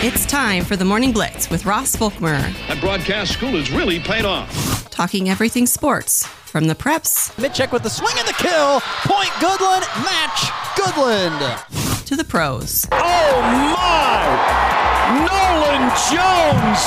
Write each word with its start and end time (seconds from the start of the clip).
It's 0.00 0.24
time 0.26 0.64
for 0.64 0.76
the 0.76 0.84
Morning 0.84 1.10
Blitz 1.10 1.50
with 1.50 1.66
Ross 1.66 1.96
Volkmer. 1.96 2.38
That 2.68 2.80
broadcast 2.80 3.32
school 3.32 3.50
has 3.58 3.68
really 3.72 3.98
paid 3.98 4.24
off. 4.24 4.88
Talking 4.90 5.28
everything 5.28 5.66
sports 5.66 6.24
from 6.24 6.68
the 6.68 6.76
preps. 6.76 7.34
Mitchek 7.34 7.72
with 7.72 7.82
the 7.82 7.90
swing 7.90 8.14
and 8.16 8.28
the 8.28 8.32
kill. 8.34 8.78
Point 9.02 9.30
Goodland. 9.42 9.82
Match 10.06 10.46
Goodland. 10.78 12.04
To 12.04 12.14
the 12.14 12.22
pros. 12.22 12.86
Oh 12.92 13.42
my! 13.74 14.22
Nolan 15.26 15.90
Jones 16.06 16.80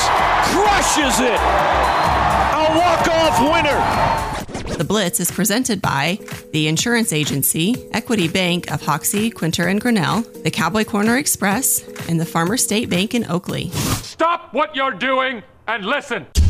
crushes 0.56 1.20
it. 1.20 1.36
A 1.36 2.64
walk-off 2.80 3.42
winner. 3.44 4.41
The 4.82 4.88
Blitz 4.88 5.20
is 5.20 5.30
presented 5.30 5.80
by 5.80 6.18
the 6.54 6.68
Insurance 6.68 7.14
Agency, 7.14 7.88
Equity 7.92 8.28
Bank 8.28 8.72
of 8.72 8.82
Hoxie, 8.82 9.30
Quinter, 9.30 9.68
and 9.68 9.80
Grinnell, 9.80 10.22
the 10.42 10.50
Cowboy 10.50 10.86
Corner 10.86 11.18
Express, 11.18 11.88
and 12.10 12.20
the 12.20 12.26
Farmer 12.26 12.58
State 12.58 12.90
Bank 12.90 13.14
in 13.14 13.24
Oakley. 13.30 13.70
Stop 13.70 14.56
what 14.56 14.76
you're 14.76 14.90
doing 14.90 15.44
and 15.68 15.86
listen. 15.86 16.26
And 16.36 16.44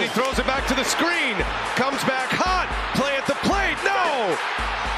he 0.00 0.06
throws 0.10 0.38
it 0.38 0.46
back 0.46 0.68
to 0.68 0.74
the 0.74 0.84
screen. 0.84 1.34
Comes 1.74 2.04
back 2.04 2.30
hot. 2.30 2.68
Play 2.94 3.16
at 3.16 3.26
the 3.26 3.34
plate. 3.42 3.76
No. 3.82 4.36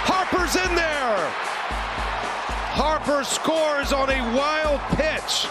Harper's 0.05 0.57
in 0.57 0.75
there. 0.75 1.31
Harper 2.77 3.25
scores 3.25 3.95
on 3.95 4.11
a 4.11 4.21
wild 4.37 4.79
pitch. 4.91 5.49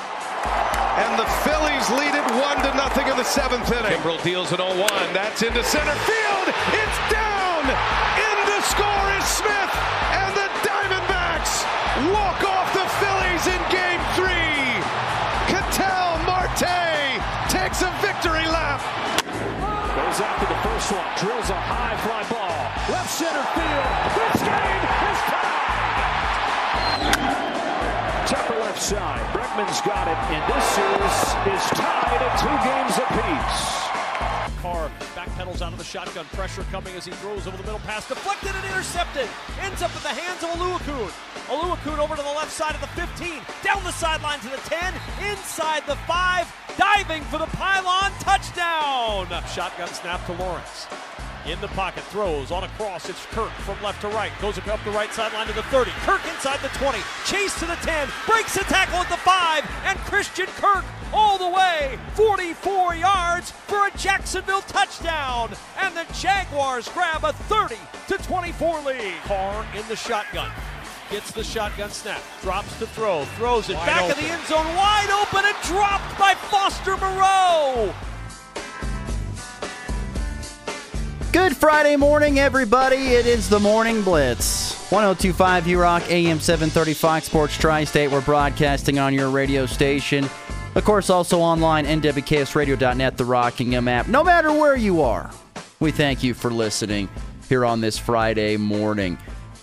And 0.98 1.14
the 1.20 1.30
Phillies 1.46 1.90
lead 1.94 2.16
it 2.18 2.26
one 2.42 2.58
to 2.66 2.74
nothing 2.74 3.08
in 3.08 3.16
the 3.18 3.24
seventh 3.24 3.70
inning. 3.72 3.94
Kimbrel 4.02 4.18
deals 4.24 4.52
an 4.52 4.58
0-1. 4.58 5.14
That's 5.14 5.44
into 5.44 5.64
center 5.64 5.94
field. 6.10 6.48
It's 6.74 7.00
down. 7.14 7.64
In 7.70 8.38
to 8.50 8.60
score 8.66 9.08
is 9.14 9.26
Smith. 9.30 9.74
And 10.18 10.34
the 10.34 10.50
Diamondbacks 10.66 11.62
walk 12.10 12.42
off 12.50 12.74
the 12.74 12.88
Phillies 12.98 13.46
in 13.46 13.62
game 13.70 14.02
three. 14.18 14.82
Ketel 15.46 16.18
Marte 16.26 17.22
takes 17.54 17.86
a 17.86 17.92
victory 18.02 18.50
lap. 18.50 18.82
Goes 19.94 20.18
after 20.18 20.50
the 20.50 20.60
first 20.66 20.92
one. 20.92 21.06
Drills 21.22 21.50
a 21.54 21.62
high 21.62 21.94
fly 22.02 22.26
ball. 22.26 22.58
Left 22.90 23.10
center 23.10 23.46
field. 23.54 23.86
This 24.18 24.42
game 24.42 24.82
is 25.14 25.20
tied. 25.30 25.68
Tepper 28.28 28.60
left 28.66 28.82
side. 28.82 29.37
Bregman's 29.58 29.82
got 29.82 30.08
it. 30.08 30.18
And 30.30 30.54
this 30.54 30.66
series 30.78 31.18
is 31.50 31.64
tied 31.74 32.22
at 32.22 32.34
two 32.38 32.58
games 32.62 32.94
apiece. 33.02 34.62
Carr 34.62 34.92
backpedals 35.18 35.64
out 35.64 35.72
of 35.74 35.80
the 35.80 35.84
shotgun. 35.84 36.26
Pressure 36.34 36.62
coming 36.70 36.94
as 36.96 37.06
he 37.06 37.12
throws 37.12 37.48
over 37.48 37.58
the 37.58 37.64
middle 37.64 37.80
pass. 37.80 38.08
Deflected 38.08 38.54
and 38.54 38.66
intercepted. 38.66 39.28
Ends 39.62 39.82
up 39.82 39.90
in 39.96 40.04
the 40.04 40.14
hands 40.14 40.44
of 40.44 40.50
Oluokun. 40.52 41.10
Oluokun 41.50 41.98
over 41.98 42.16
to 42.16 42.22
the 42.22 42.36
left 42.38 42.52
side 42.52 42.76
of 42.76 42.82
the 42.82 42.88
15. 43.02 43.42
Down 43.64 43.84
the 43.84 43.92
sideline 43.92 44.40
to 44.42 44.50
the 44.50 44.58
10. 44.58 44.94
Inside 45.32 45.82
the 45.88 45.96
5. 46.06 46.78
Diving 46.78 47.24
for 47.24 47.40
the 47.40 47.50
pylon. 47.58 48.12
Touchdown. 48.20 49.26
Shotgun 49.50 49.88
snap 49.88 50.24
to 50.28 50.34
Lawrence. 50.34 50.86
In 51.48 51.62
the 51.62 51.68
pocket, 51.70 52.04
throws 52.04 52.52
on 52.52 52.66
a 52.66 52.68
cross. 52.70 53.08
It's 53.08 53.26
Kirk 53.28 53.52
from 53.64 53.82
left 53.82 54.02
to 54.02 54.10
right. 54.10 54.34
Goes 54.42 54.58
up 54.58 54.84
the 54.84 54.92
right 54.92 55.12
sideline 55.14 55.48
to 55.48 55.54
the 55.54 55.64
30. 55.64 55.92
Kirk 56.02 56.20
inside 56.28 56.60
the 56.60 56.68
20. 56.78 57.00
Chase 57.26 57.58
to 57.60 57.66
the 57.66 57.76
10. 57.76 58.10
Breaks 58.28 58.58
a 58.58 58.64
tackle 58.66 58.98
at 59.00 59.08
the 59.08 59.16
5. 59.16 59.64
And 59.86 59.98
Christian 60.00 60.48
Kirk 60.48 60.84
all 61.14 61.38
the 61.38 61.48
way 61.48 61.98
44 62.16 62.96
yards 62.96 63.52
for 63.52 63.88
a 63.88 63.92
Jacksonville 63.98 64.60
touchdown. 64.62 65.52
And 65.80 65.96
the 65.96 66.06
Jaguars 66.14 66.90
grab 66.90 67.24
a 67.24 67.32
30 67.32 67.76
to 68.10 68.18
24 68.18 68.82
lead. 68.82 69.14
Carr 69.24 69.66
in 69.74 69.88
the 69.88 69.96
shotgun. 69.96 70.52
Gets 71.10 71.32
the 71.32 71.46
shotgun 71.46 71.92
snap. 71.92 72.22
Drops 72.42 72.78
to 72.80 72.88
throw. 72.88 73.24
Throws 73.38 73.70
it 73.70 73.76
Wide 73.78 73.86
back 73.86 74.02
open. 74.02 74.12
of 74.12 74.18
the 74.18 74.30
end 74.30 74.44
zone. 74.48 74.66
Wide 74.76 75.10
open 75.24 75.46
and 75.46 75.56
dropped 75.64 76.20
by 76.20 76.34
Foster 76.36 76.98
Moreau. 76.98 77.94
Good 81.38 81.56
Friday 81.56 81.96
morning, 81.96 82.40
everybody. 82.40 82.96
It 82.96 83.28
is 83.28 83.48
the 83.48 83.60
Morning 83.60 84.02
Blitz. 84.02 84.72
1025 84.90 85.68
U 85.68 85.80
Rock, 85.80 86.02
AM 86.10 86.40
730 86.40 86.96
Fox 86.96 87.28
Sports 87.28 87.56
Tri 87.56 87.84
State. 87.84 88.10
We're 88.10 88.22
broadcasting 88.22 88.98
on 88.98 89.14
your 89.14 89.30
radio 89.30 89.68
station. 89.68 90.28
Of 90.74 90.84
course, 90.84 91.12
also 91.12 91.40
online, 91.40 91.86
nwksradio.net, 91.86 93.18
the 93.18 93.26
Rocking 93.26 93.76
M 93.76 93.88
app. 93.88 94.08
No 94.08 94.24
matter 94.24 94.52
where 94.52 94.76
you 94.76 95.04
are, 95.04 95.30
we 95.80 95.92
thank 95.92 96.24
you 96.24 96.34
for 96.34 96.50
listening 96.50 97.08
here 97.48 97.66
on 97.66 97.82
this 97.82 98.00
Friday 98.00 98.58
morning. 98.58 99.20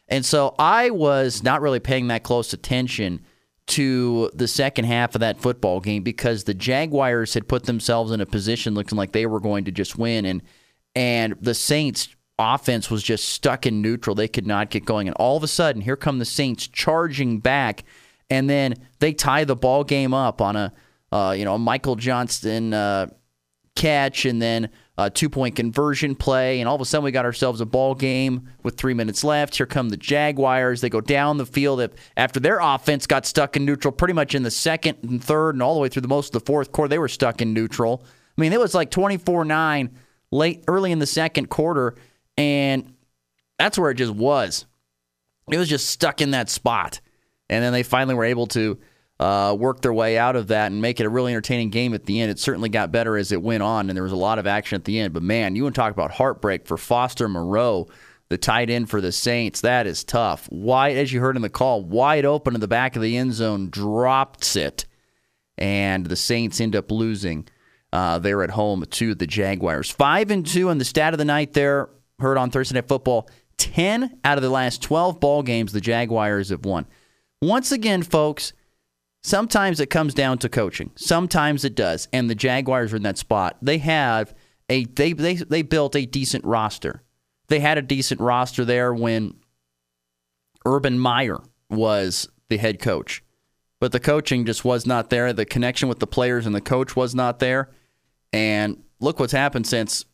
And 0.09 0.25
so 0.25 0.53
I 0.59 0.89
was 0.89 1.43
not 1.43 1.61
really 1.61 1.79
paying 1.79 2.07
that 2.07 2.23
close 2.23 2.51
attention 2.51 3.21
to 3.67 4.31
the 4.33 4.47
second 4.47 4.85
half 4.85 5.13
of 5.13 5.19
that 5.19 5.41
football 5.41 5.79
game 5.79 6.01
because 6.01 6.45
the 6.45 6.53
Jaguars 6.53 7.33
had 7.33 7.47
put 7.47 7.65
themselves 7.65 8.11
in 8.11 8.21
a 8.21 8.25
position 8.25 8.73
looking 8.73 8.97
like 8.97 9.11
they 9.11 9.25
were 9.25 9.41
going 9.41 9.65
to 9.65 9.71
just 9.71 9.97
win 9.97 10.25
and 10.25 10.41
and 10.95 11.35
the 11.41 11.53
Saints 11.53 12.15
offense 12.39 12.89
was 12.89 13.03
just 13.03 13.29
stuck 13.29 13.65
in 13.65 13.81
neutral. 13.81 14.15
They 14.15 14.27
could 14.27 14.47
not 14.47 14.69
get 14.69 14.85
going 14.85 15.07
and 15.07 15.15
all 15.17 15.37
of 15.37 15.43
a 15.43 15.47
sudden 15.47 15.81
here 15.81 15.97
come 15.97 16.19
the 16.19 16.25
Saints 16.25 16.67
charging 16.67 17.39
back 17.39 17.83
and 18.29 18.49
then 18.49 18.75
they 18.99 19.13
tie 19.13 19.43
the 19.43 19.55
ball 19.55 19.83
game 19.83 20.13
up 20.13 20.41
on 20.41 20.55
a 20.55 20.73
uh, 21.11 21.33
you 21.37 21.45
know, 21.45 21.55
a 21.55 21.59
Michael 21.59 21.95
Johnston 21.95 22.73
uh, 22.73 23.07
catch 23.77 24.25
and 24.25 24.41
then 24.41 24.69
a 24.97 25.09
two 25.09 25.29
point 25.29 25.55
conversion 25.55 26.15
play. 26.15 26.59
And 26.59 26.67
all 26.67 26.75
of 26.75 26.81
a 26.81 26.85
sudden, 26.85 27.05
we 27.05 27.11
got 27.11 27.25
ourselves 27.25 27.61
a 27.61 27.65
ball 27.65 27.95
game 27.95 28.49
with 28.63 28.75
three 28.75 28.93
minutes 28.93 29.23
left. 29.23 29.55
Here 29.55 29.65
come 29.65 29.89
the 29.89 29.97
Jaguars. 29.97 30.81
They 30.81 30.89
go 30.89 30.99
down 30.99 31.37
the 31.37 31.45
field 31.45 31.87
after 32.17 32.39
their 32.39 32.59
offense 32.59 33.07
got 33.07 33.25
stuck 33.25 33.55
in 33.55 33.63
neutral 33.63 33.91
pretty 33.91 34.13
much 34.13 34.35
in 34.35 34.43
the 34.43 34.51
second 34.51 34.97
and 35.03 35.23
third 35.23 35.55
and 35.55 35.61
all 35.61 35.75
the 35.75 35.79
way 35.79 35.89
through 35.89 36.01
the 36.01 36.07
most 36.07 36.33
of 36.35 36.41
the 36.41 36.45
fourth 36.45 36.71
quarter. 36.71 36.89
They 36.89 36.99
were 36.99 37.07
stuck 37.07 37.41
in 37.41 37.53
neutral. 37.53 38.03
I 38.37 38.41
mean, 38.41 38.53
it 38.53 38.59
was 38.59 38.73
like 38.73 38.91
24 38.91 39.45
9 39.45 39.97
late, 40.31 40.63
early 40.67 40.91
in 40.91 40.99
the 40.99 41.05
second 41.05 41.49
quarter. 41.49 41.95
And 42.37 42.93
that's 43.59 43.77
where 43.77 43.91
it 43.91 43.95
just 43.95 44.13
was. 44.13 44.65
It 45.49 45.57
was 45.57 45.69
just 45.69 45.89
stuck 45.89 46.21
in 46.21 46.31
that 46.31 46.49
spot. 46.49 46.99
And 47.49 47.63
then 47.63 47.71
they 47.71 47.83
finally 47.83 48.15
were 48.15 48.25
able 48.25 48.47
to 48.47 48.77
uh, 49.19 49.55
work 49.57 49.81
their 49.81 49.93
way 49.93 50.17
out 50.17 50.35
of 50.35 50.47
that 50.47 50.71
and 50.71 50.81
make 50.81 50.99
it 50.99 51.05
a 51.05 51.09
really 51.09 51.31
entertaining 51.31 51.69
game 51.69 51.93
at 51.93 52.05
the 52.05 52.19
end. 52.19 52.31
It 52.31 52.39
certainly 52.39 52.69
got 52.69 52.91
better 52.91 53.17
as 53.17 53.31
it 53.31 53.41
went 53.41 53.63
on, 53.63 53.89
and 53.89 53.95
there 53.95 54.03
was 54.03 54.11
a 54.11 54.17
lot 54.17 54.39
of 54.39 54.47
action 54.47 54.75
at 54.75 54.85
the 54.85 54.99
end. 54.99 55.13
But 55.13 55.23
man, 55.23 55.55
you 55.55 55.63
want 55.63 55.75
to 55.75 55.81
talk 55.81 55.91
about 55.91 56.11
heartbreak 56.11 56.67
for 56.67 56.77
Foster 56.77 57.27
Moreau, 57.27 57.87
the 58.29 58.37
tight 58.37 58.69
end 58.69 58.89
for 58.89 59.01
the 59.01 59.11
Saints. 59.11 59.61
That 59.61 59.87
is 59.87 60.03
tough. 60.03 60.47
Wide, 60.51 60.97
as 60.97 61.11
you 61.11 61.19
heard 61.19 61.35
in 61.35 61.41
the 61.41 61.49
call, 61.49 61.83
wide 61.83 62.25
open 62.25 62.53
in 62.53 62.61
the 62.61 62.67
back 62.67 62.95
of 62.95 63.01
the 63.01 63.17
end 63.17 63.33
zone, 63.33 63.69
drops 63.69 64.55
it, 64.55 64.85
and 65.57 66.05
the 66.05 66.15
Saints 66.15 66.61
end 66.61 66.75
up 66.75 66.91
losing. 66.91 67.47
Uh, 67.91 68.19
they're 68.19 68.43
at 68.43 68.51
home 68.51 68.83
to 68.85 69.15
the 69.15 69.25
Jaguars. 69.25 69.89
Five 69.89 70.29
and 70.29 70.45
two 70.45 70.69
in 70.69 70.77
the 70.77 70.85
stat 70.85 71.13
of 71.13 71.17
the 71.17 71.25
night. 71.25 71.53
There 71.53 71.89
heard 72.19 72.37
on 72.37 72.51
Thursday 72.51 72.75
Night 72.75 72.87
Football. 72.87 73.29
Ten 73.57 74.19
out 74.23 74.37
of 74.37 74.43
the 74.43 74.49
last 74.49 74.83
twelve 74.83 75.19
ball 75.19 75.41
games 75.41 75.71
the 75.71 75.81
Jaguars 75.81 76.49
have 76.49 76.65
won. 76.65 76.85
Once 77.41 77.71
again, 77.71 78.03
folks, 78.03 78.53
sometimes 79.23 79.79
it 79.79 79.89
comes 79.89 80.13
down 80.13 80.37
to 80.39 80.49
coaching. 80.49 80.91
Sometimes 80.95 81.65
it 81.65 81.75
does, 81.75 82.07
and 82.13 82.29
the 82.29 82.35
Jaguars 82.35 82.93
are 82.93 82.97
in 82.97 83.03
that 83.03 83.17
spot. 83.17 83.57
They 83.61 83.77
have 83.79 84.33
a 84.69 84.85
they 84.85 85.13
they 85.13 85.35
they 85.35 85.61
built 85.61 85.95
a 85.95 86.05
decent 86.05 86.45
roster. 86.45 87.03
They 87.47 87.59
had 87.59 87.77
a 87.77 87.81
decent 87.81 88.19
roster 88.19 88.65
there 88.65 88.93
when 88.93 89.35
Urban 90.65 90.99
Meyer 90.99 91.39
was 91.69 92.27
the 92.49 92.57
head 92.57 92.79
coach. 92.79 93.23
But 93.79 93.91
the 93.91 93.99
coaching 93.99 94.45
just 94.45 94.65
was 94.65 94.85
not 94.85 95.09
there. 95.09 95.31
The 95.33 95.45
connection 95.45 95.87
with 95.87 95.99
the 95.99 96.07
players 96.07 96.45
and 96.45 96.55
the 96.55 96.61
coach 96.61 96.95
was 96.95 97.13
not 97.13 97.39
there. 97.39 97.69
And 98.33 98.83
look 98.99 99.19
what's 99.19 99.33
happened 99.33 99.67
since 99.67 100.05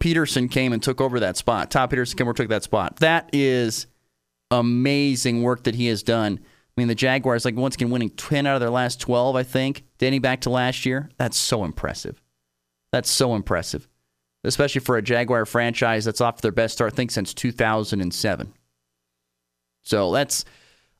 Pederson 0.00 0.50
came 0.50 0.72
and 0.72 0.82
took 0.82 1.00
over 1.00 1.20
that 1.20 1.36
spot. 1.36 1.70
Todd 1.70 1.90
Pederson 1.90 2.16
came 2.16 2.28
and 2.28 2.36
took 2.36 2.48
that 2.48 2.62
spot. 2.62 2.96
That 2.96 3.28
is 3.32 3.86
amazing 4.50 5.42
work 5.42 5.64
that 5.64 5.74
he 5.74 5.88
has 5.88 6.02
done. 6.02 6.40
I 6.76 6.80
mean, 6.80 6.88
the 6.88 6.94
Jaguars, 6.94 7.44
like 7.44 7.56
once 7.56 7.74
again, 7.74 7.90
winning 7.90 8.10
10 8.10 8.46
out 8.46 8.54
of 8.54 8.60
their 8.60 8.70
last 8.70 9.00
12, 9.00 9.34
I 9.34 9.42
think, 9.42 9.84
dating 9.98 10.20
back 10.20 10.42
to 10.42 10.50
last 10.50 10.84
year. 10.84 11.08
That's 11.16 11.38
so 11.38 11.64
impressive. 11.64 12.20
That's 12.92 13.10
so 13.10 13.34
impressive, 13.34 13.88
especially 14.44 14.82
for 14.82 14.96
a 14.96 15.02
Jaguar 15.02 15.46
franchise 15.46 16.04
that's 16.04 16.20
off 16.20 16.42
their 16.42 16.52
best 16.52 16.74
start, 16.74 16.92
I 16.92 16.96
think, 16.96 17.10
since 17.10 17.32
2007. 17.32 18.52
So 19.82 20.12
that's 20.12 20.44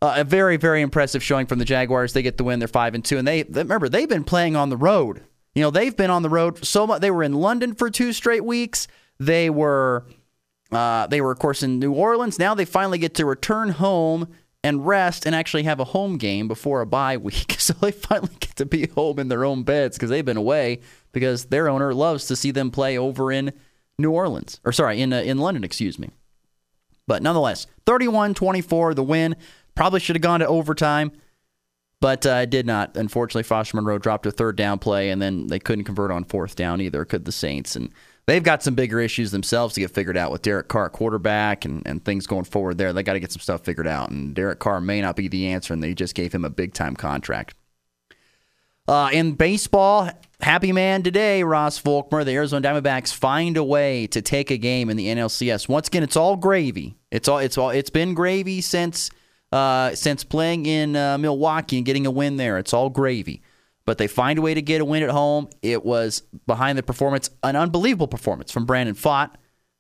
uh, 0.01 0.15
a 0.19 0.25
very, 0.25 0.57
very 0.57 0.81
impressive 0.81 1.23
showing 1.23 1.47
from 1.47 1.59
the 1.59 1.65
Jaguars. 1.65 2.15
They 2.15 2.23
get 2.23 2.39
the 2.39 2.45
win. 2.45 2.59
They're 2.59 2.69
five 2.69 2.95
and 2.95 3.05
two, 3.05 3.19
and 3.19 3.29
they, 3.29 3.43
they 3.43 3.63
remember 3.63 3.89
they've 3.89 4.09
been 4.09 4.25
playing 4.25 4.57
on 4.57 4.71
the 4.71 4.77
road. 4.79 5.25
You 5.55 5.63
know, 5.63 5.71
they've 5.71 5.97
been 5.97 6.11
on 6.11 6.23
the 6.23 6.31
road 6.31 6.65
so 6.65 6.87
much. 6.87 7.01
They 7.01 7.11
were 7.11 7.23
in 7.23 7.35
London 7.35 7.75
for 7.75 7.91
two 7.91 8.13
straight 8.13 8.45
weeks. 8.45 8.89
They 9.19 9.51
were, 9.51 10.07
uh, 10.71 11.07
they 11.07 11.21
were 11.21 11.33
of 11.33 11.39
course 11.39 11.63
in 11.63 11.79
New 11.79 11.93
Orleans. 11.93 12.39
Now 12.39 12.55
they 12.55 12.65
finally 12.65 12.99
get 12.99 13.15
to 13.15 13.27
return 13.27 13.71
home 13.71 14.29
and 14.65 14.87
rest 14.87 15.27
and 15.27 15.35
actually 15.35 15.63
have 15.63 15.81
a 15.81 15.85
home 15.85 16.19
game 16.19 16.49
before 16.49 16.81
a 16.81 16.87
bye 16.87 17.17
week. 17.17 17.57
So 17.67 17.73
they 17.73 17.91
finally 17.91 18.31
get 18.39 18.55
to 18.57 18.65
be 18.65 18.87
home 18.87 19.19
in 19.19 19.27
their 19.27 19.45
own 19.45 19.65
beds 19.65 19.97
because 19.97 20.09
they've 20.09 20.25
been 20.25 20.37
away 20.37 20.83
because 21.11 21.47
their 21.47 21.69
owner 21.69 21.93
loves 21.93 22.27
to 22.27 22.37
see 22.37 22.53
them 22.53 22.71
play 22.71 22.97
over 22.97 23.33
in 23.33 23.53
New 23.99 24.13
Orleans 24.13 24.61
or 24.65 24.71
sorry 24.71 25.01
in 25.01 25.13
uh, 25.13 25.17
in 25.23 25.39
London. 25.39 25.65
Excuse 25.65 25.99
me. 25.99 26.11
But 27.09 27.23
nonetheless, 27.25 27.67
31 27.87 28.35
24, 28.35 28.95
the 28.95 29.03
win. 29.03 29.35
Probably 29.75 29.99
should 29.99 30.15
have 30.15 30.23
gone 30.23 30.41
to 30.41 30.47
overtime, 30.47 31.11
but 32.01 32.25
uh, 32.25 32.47
did 32.47 32.67
not. 32.67 32.97
Unfortunately, 32.97 33.43
Foster 33.43 33.81
Moreau 33.81 33.99
dropped 33.99 34.27
a 34.27 34.31
third 34.31 34.57
down 34.57 34.79
play, 34.79 35.11
and 35.11 35.21
then 35.21 35.49
they 35.49 35.59
couldn't 35.59 35.85
convert 35.85 36.11
on 36.11 36.25
fourth 36.25 36.55
down 36.57 36.81
either, 36.81 37.05
could 37.05 37.25
the 37.25 37.33
Saints. 37.33 37.75
And 37.77 37.91
they've 38.27 38.43
got 38.43 38.63
some 38.63 38.75
bigger 38.75 39.01
issues 39.01 39.31
themselves 39.31 39.75
to 39.75 39.81
get 39.81 39.91
figured 39.91 40.17
out 40.17 40.31
with 40.31 40.43
Derek 40.43 40.69
Carr 40.69 40.91
quarterback 40.91 41.65
and, 41.65 41.83
and 41.87 42.05
things 42.05 42.27
going 42.27 42.45
forward 42.45 42.79
there. 42.79 42.93
They 42.93 43.03
got 43.03 43.15
to 43.15 43.21
get 43.21 43.33
some 43.33 43.41
stuff 43.41 43.65
figured 43.65 43.87
out, 43.87 44.11
and 44.11 44.35
Derek 44.35 44.59
Carr 44.59 44.81
may 44.81 45.01
not 45.01 45.17
be 45.17 45.29
the 45.29 45.49
answer, 45.49 45.73
and 45.73 45.83
they 45.83 45.95
just 45.95 46.15
gave 46.15 46.33
him 46.33 46.45
a 46.45 46.51
big 46.51 46.75
time 46.75 46.97
contract. 46.97 47.55
Uh, 48.89 49.11
in 49.13 49.33
baseball, 49.33 50.09
happy 50.41 50.71
man 50.71 51.03
today, 51.03 51.43
Ross 51.43 51.81
Volkmer. 51.81 52.25
The 52.25 52.33
Arizona 52.33 52.69
Diamondbacks 52.69 53.13
find 53.13 53.57
a 53.57 53.65
way 53.65 54.07
to 54.09 54.23
take 54.23 54.53
a 54.53 54.57
game 54.57 54.91
in 54.91 54.97
the 54.97 55.07
NLCS. 55.07 55.69
Once 55.69 55.89
again, 55.89 56.05
it's 56.05 56.17
all 56.17 56.37
gravy. 56.37 56.97
It's 57.11 57.27
all 57.27 57.39
it's 57.39 57.59
all 57.59 57.71
it's 57.71 57.91
been 57.91 58.15
gravy 58.15 58.61
since 58.61 59.11
uh, 59.51 59.95
since 59.97 60.23
playing 60.23 60.67
in 60.67 60.95
uh, 60.95 61.19
Milwaukee 61.19 61.79
and 61.79 61.87
getting 61.87 62.07
a 62.07 62.13
win 62.13 62.37
there. 62.37 62.59
It's 62.59 62.73
all 62.73 62.89
gravy. 62.89 63.43
But 63.87 63.99
they 63.99 64.09
find 64.09 64.39
a 64.39 64.43
way 64.43 64.53
to 64.53 64.61
get 64.61 64.81
a 64.81 64.85
win 64.85 65.03
at 65.03 65.11
home. 65.11 65.49
It 65.63 65.85
was 65.85 66.23
behind 66.47 66.77
the 66.77 66.83
performance, 66.83 67.31
an 67.43 67.57
unbelievable 67.57 68.09
performance 68.09 68.53
from 68.53 68.67
Brandon 68.67 68.95
Pfaadt. 68.95 69.31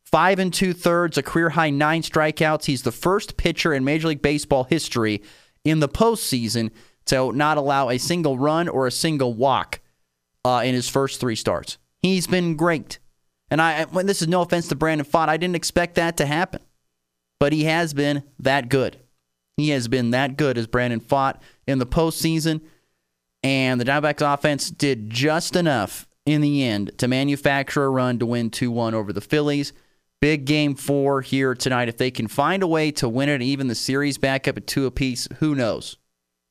Five 0.04 0.38
and 0.38 0.54
two 0.54 0.72
thirds, 0.72 1.18
a 1.18 1.22
career 1.22 1.50
high 1.50 1.70
nine 1.70 2.02
strikeouts. 2.02 2.66
He's 2.66 2.82
the 2.82 2.92
first 2.92 3.36
pitcher 3.36 3.74
in 3.74 3.84
Major 3.84 4.08
League 4.08 4.22
Baseball 4.22 4.64
history 4.64 5.22
in 5.64 5.80
the 5.80 5.88
postseason 5.88 6.70
to 7.06 7.32
not 7.32 7.58
allow 7.58 7.90
a 7.90 7.98
single 7.98 8.38
run 8.38 8.68
or 8.68 8.86
a 8.86 8.92
single 8.92 9.34
walk 9.34 9.80
uh, 10.44 10.62
in 10.64 10.74
his 10.74 10.88
first 10.88 11.20
three 11.20 11.34
starts. 11.34 11.76
He's 12.02 12.28
been 12.28 12.54
great. 12.54 13.00
And 13.50 13.60
I, 13.60 13.84
when 13.84 14.06
this 14.06 14.22
is 14.22 14.28
no 14.28 14.42
offense 14.42 14.68
to 14.68 14.76
Brandon 14.76 15.06
Pfaadt, 15.06 15.28
I 15.28 15.36
didn't 15.36 15.56
expect 15.56 15.96
that 15.96 16.16
to 16.18 16.26
happen. 16.26 16.60
But 17.40 17.52
he 17.52 17.64
has 17.64 17.92
been 17.92 18.22
that 18.38 18.68
good. 18.68 18.98
He 19.56 19.70
has 19.70 19.88
been 19.88 20.10
that 20.10 20.36
good 20.36 20.56
as 20.56 20.66
Brandon 20.66 21.00
Pfaadt 21.00 21.40
in 21.66 21.78
the 21.78 21.86
postseason. 21.86 22.60
And 23.46 23.80
the 23.80 23.84
Diamondbacks 23.84 24.34
offense 24.34 24.72
did 24.72 25.08
just 25.08 25.54
enough 25.54 26.08
in 26.24 26.40
the 26.40 26.64
end 26.64 26.90
to 26.98 27.06
manufacture 27.06 27.84
a 27.84 27.88
run 27.88 28.18
to 28.18 28.26
win 28.26 28.50
2 28.50 28.72
1 28.72 28.92
over 28.92 29.12
the 29.12 29.20
Phillies. 29.20 29.72
Big 30.20 30.46
game 30.46 30.74
four 30.74 31.20
here 31.20 31.54
tonight. 31.54 31.88
If 31.88 31.96
they 31.96 32.10
can 32.10 32.26
find 32.26 32.64
a 32.64 32.66
way 32.66 32.90
to 32.90 33.08
win 33.08 33.28
it, 33.28 33.42
even 33.42 33.68
the 33.68 33.76
series 33.76 34.18
back 34.18 34.48
up 34.48 34.56
at 34.56 34.66
two 34.66 34.84
apiece, 34.86 35.28
who 35.38 35.54
knows? 35.54 35.96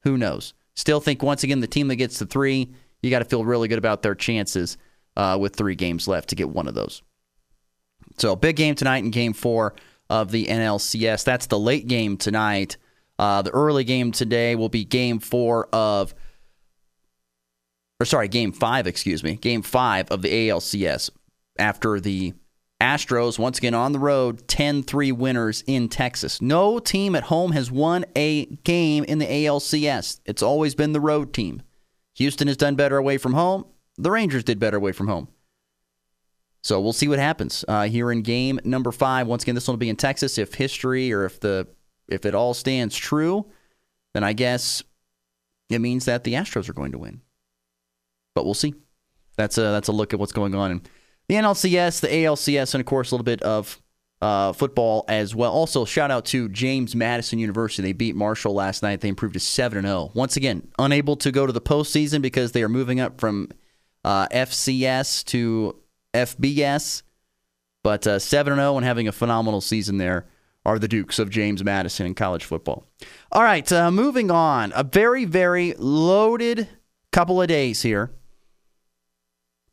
Who 0.04 0.18
knows? 0.18 0.54
Still 0.74 1.02
think 1.02 1.22
once 1.22 1.44
again 1.44 1.60
the 1.60 1.68
team 1.68 1.90
that 1.90 1.98
gets 1.98 2.18
the 2.18 2.28
three, 2.28 2.74
you 3.02 3.10
got 3.10 3.20
to 3.20 3.26
feel 3.26 3.44
really 3.44 3.68
good 3.68 3.78
about 3.78 4.02
their 4.02 4.16
chances 4.16 4.78
uh, 5.18 5.38
with 5.38 5.58
three 5.58 5.76
games 5.76 6.08
left 6.08 6.30
to 6.30 6.36
get 6.36 6.48
one 6.48 6.66
of 6.66 6.76
those. 6.76 7.02
So 8.20 8.38
big 8.38 8.56
game 8.56 8.74
tonight 8.76 9.04
in 9.04 9.12
game 9.12 9.34
four 9.34 9.76
of 10.10 10.32
the 10.32 10.46
NLCS. 10.46 11.26
That's 11.26 11.48
the 11.48 11.60
late 11.60 11.88
game 11.88 12.16
tonight. 12.16 12.78
Uh, 13.20 13.42
the 13.42 13.52
early 13.52 13.84
game 13.84 14.14
today 14.14 14.56
will 14.56 14.70
be 14.70 14.86
game 14.86 15.20
four 15.20 15.68
of, 15.74 16.16
or 18.00 18.06
sorry, 18.06 18.28
game 18.28 18.52
five, 18.52 18.88
excuse 18.88 19.24
me, 19.24 19.36
game 19.36 19.62
five 19.62 20.10
of 20.10 20.22
the 20.22 20.50
ALCS 20.50 21.10
after 21.58 22.00
the 22.00 22.34
Astros, 22.82 23.40
once 23.40 23.58
again 23.58 23.74
on 23.74 23.94
the 23.94 24.00
road, 24.00 24.48
10 24.48 24.84
3 24.84 25.12
winners 25.14 25.64
in 25.66 25.88
Texas. 25.88 26.42
No 26.42 26.78
team 26.80 27.16
at 27.16 27.24
home 27.24 27.52
has 27.54 27.72
won 27.72 28.06
a 28.16 28.46
game 28.64 29.06
in 29.06 29.20
the 29.20 29.26
ALCS. 29.26 30.20
It's 30.26 30.44
always 30.44 30.76
been 30.76 30.92
the 30.92 31.00
road 31.00 31.34
team. 31.34 31.62
Houston 32.16 32.48
has 32.48 32.58
done 32.58 32.76
better 32.76 32.98
away 32.98 33.18
from 33.18 33.34
home. 33.34 33.66
The 33.98 34.12
Rangers 34.12 34.44
did 34.44 34.60
better 34.60 34.78
away 34.78 34.92
from 34.92 35.08
home. 35.08 35.30
So 36.64 36.82
we'll 36.82 36.94
see 36.94 37.08
what 37.08 37.20
happens 37.20 37.64
uh, 37.68 37.84
here 37.84 38.12
in 38.12 38.24
game 38.24 38.60
number 38.64 38.92
five. 38.92 39.28
Once 39.28 39.44
again, 39.44 39.56
this 39.56 39.68
one 39.68 39.76
will 39.76 39.80
be 39.80 39.90
in 39.90 39.96
Texas. 39.96 40.38
If 40.38 40.56
history 40.56 41.14
or 41.14 41.24
if 41.24 41.40
the 41.40 41.68
if 42.08 42.26
it 42.26 42.36
all 42.36 42.54
stands 42.54 42.96
true, 42.96 43.46
then 44.14 44.24
I 44.24 44.34
guess 44.34 44.84
it 45.70 45.80
means 45.80 46.06
that 46.06 46.24
the 46.24 46.34
Astros 46.34 46.68
are 46.68 46.74
going 46.74 46.92
to 46.92 46.98
win. 46.98 47.22
But 48.36 48.46
we'll 48.46 48.54
see. 48.54 48.76
That's 49.38 49.58
a 49.58 49.62
that's 49.62 49.88
a 49.88 49.92
look 49.92 50.14
at 50.14 50.20
what's 50.20 50.32
going 50.32 50.54
on 50.54 50.72
in 50.72 50.82
the 51.28 51.36
NLCS, 51.36 52.02
the 52.02 52.08
ALCS, 52.08 52.74
and 52.76 52.82
of 52.82 52.86
course 52.86 53.12
a 53.12 53.16
little 53.16 53.24
bit 53.24 53.42
of 53.42 53.82
uh, 54.22 54.54
football 54.54 55.06
as 55.08 55.36
well. 55.36 55.52
Also, 55.52 55.86
shout 55.86 56.12
out 56.12 56.26
to 56.26 56.50
James 56.50 56.96
Madison 56.96 57.40
University. 57.40 57.82
They 57.82 57.94
beat 57.94 58.16
Marshall 58.16 58.54
last 58.54 58.84
night. 58.84 59.02
They 59.02 59.10
improved 59.10 59.34
to 59.34 59.40
seven 59.40 59.80
and 59.80 59.88
zero. 59.88 60.12
Once 60.14 60.38
again, 60.38 60.68
unable 60.80 61.16
to 61.18 61.32
go 61.32 61.46
to 61.46 61.54
the 61.54 61.62
postseason 61.62 62.22
because 62.22 62.52
they 62.52 62.64
are 62.64 62.70
moving 62.70 63.00
up 63.00 63.20
from 63.20 63.50
uh, 64.04 64.28
FCS 64.30 65.26
to 65.26 65.76
FBS. 66.14 67.04
But 67.84 68.08
uh, 68.08 68.20
seven 68.20 68.54
and 68.54 68.60
zero 68.60 68.78
and 68.78 68.86
having 68.86 69.08
a 69.08 69.12
phenomenal 69.12 69.62
season 69.62 69.98
there 69.98 70.28
are 70.66 70.80
the 70.80 70.88
Dukes 70.88 71.20
of 71.20 71.30
James 71.30 71.64
Madison 71.64 72.08
in 72.08 72.16
college 72.16 72.44
football. 72.44 72.88
All 73.32 73.44
right, 73.44 73.70
uh, 73.72 73.92
moving 73.92 74.32
on. 74.32 74.72
A 74.76 74.84
very 74.84 75.26
very 75.26 75.74
loaded 75.78 76.68
couple 77.12 77.42
of 77.42 77.48
days 77.48 77.82
here 77.82 78.12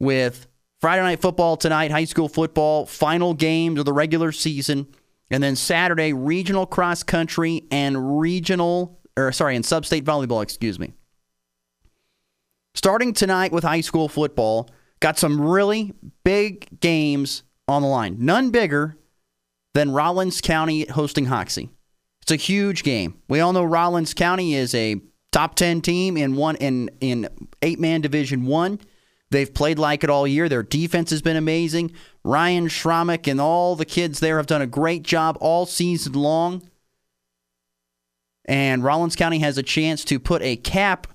with 0.03 0.49
Friday 0.81 1.01
night 1.01 1.23
football 1.23 1.57
tonight, 1.57 1.91
high 1.91 2.05
school 2.05 2.29
football, 2.29 2.85
final 2.85 3.33
games 3.33 3.79
of 3.79 3.87
the 3.87 3.93
regular 3.93 4.33
season, 4.33 4.89
and 5.31 5.43
then 5.43 5.57
Saturday 5.57 6.13
regional 6.13 6.67
cross 6.67 7.03
country 7.03 7.63
and 7.71 8.21
regional 8.21 8.99
or 9.17 9.33
sorry, 9.33 9.57
and 9.57 9.65
sub-state 9.65 10.05
volleyball, 10.05 10.43
excuse 10.43 10.79
me. 10.79 10.93
Starting 12.75 13.13
tonight 13.13 13.53
with 13.53 13.65
high 13.65 13.81
school 13.81 14.09
football, 14.09 14.71
got 15.01 15.19
some 15.19 15.41
really 15.41 15.93
big 16.25 16.81
games 16.81 17.43
on 17.69 17.83
the 17.83 17.89
line. 17.89 18.17
None 18.19 18.51
bigger 18.51 18.97
than 19.75 19.93
Rawlins 19.93 20.41
County 20.41 20.87
hosting 20.87 21.27
Hoxie. 21.27 21.71
It's 22.23 22.33
a 22.33 22.37
huge 22.37 22.83
game. 22.83 23.21
We 23.29 23.41
all 23.41 23.53
know 23.53 23.65
Rawlins 23.65 24.15
County 24.15 24.55
is 24.55 24.75
a 24.75 25.01
top 25.33 25.55
10 25.55 25.81
team 25.83 26.17
in 26.17 26.37
one 26.37 26.57
in 26.57 26.91
in 27.01 27.29
8-man 27.61 28.01
division 28.01 28.47
1. 28.47 28.81
They've 29.33 29.53
played 29.53 29.79
like 29.79 30.05
it 30.05 30.11
all 30.11 30.27
year. 30.27 30.49
Their 30.49 30.63
defense 30.63 31.11
has 31.11 31.23
been 31.23 31.37
amazing. 31.37 31.93
Ryan 32.23 32.69
Schromick 32.69 33.27
and 33.27 33.41
all 33.41 33.75
the 33.75 33.85
kids 33.85 34.21
there 34.21 34.37
have 34.37 34.47
done 34.47 34.63
a 34.63 34.67
great 34.67 35.03
job 35.03 35.37
all 35.41 35.67
season 35.67 36.13
long. 36.13 36.69
And 38.45 38.85
Rawlins 38.85 39.17
County 39.17 39.39
has 39.41 39.57
a 39.57 39.63
chance 39.63 40.05
to 40.05 40.19
put 40.21 40.43
a 40.43 40.57
cap 40.57 41.07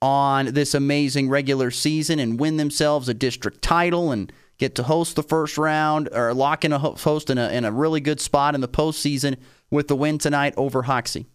on 0.00 0.46
this 0.46 0.74
amazing 0.74 1.28
regular 1.28 1.70
season 1.70 2.18
and 2.18 2.38
win 2.38 2.56
themselves 2.56 3.08
a 3.08 3.14
district 3.14 3.62
title 3.62 4.12
and 4.12 4.32
get 4.58 4.74
to 4.74 4.82
host 4.84 5.16
the 5.16 5.22
first 5.22 5.56
round 5.56 6.08
or 6.12 6.34
lock 6.34 6.64
in 6.64 6.72
a 6.72 6.78
host 6.78 7.30
in 7.30 7.38
a, 7.38 7.48
in 7.50 7.64
a 7.64 7.72
really 7.72 8.00
good 8.00 8.20
spot 8.20 8.54
in 8.54 8.60
the 8.60 8.68
postseason 8.68 9.36
with 9.70 9.88
the 9.88 9.96
win 9.96 10.18
tonight 10.18 10.54
over 10.56 10.82
Hoxie. 10.82 11.26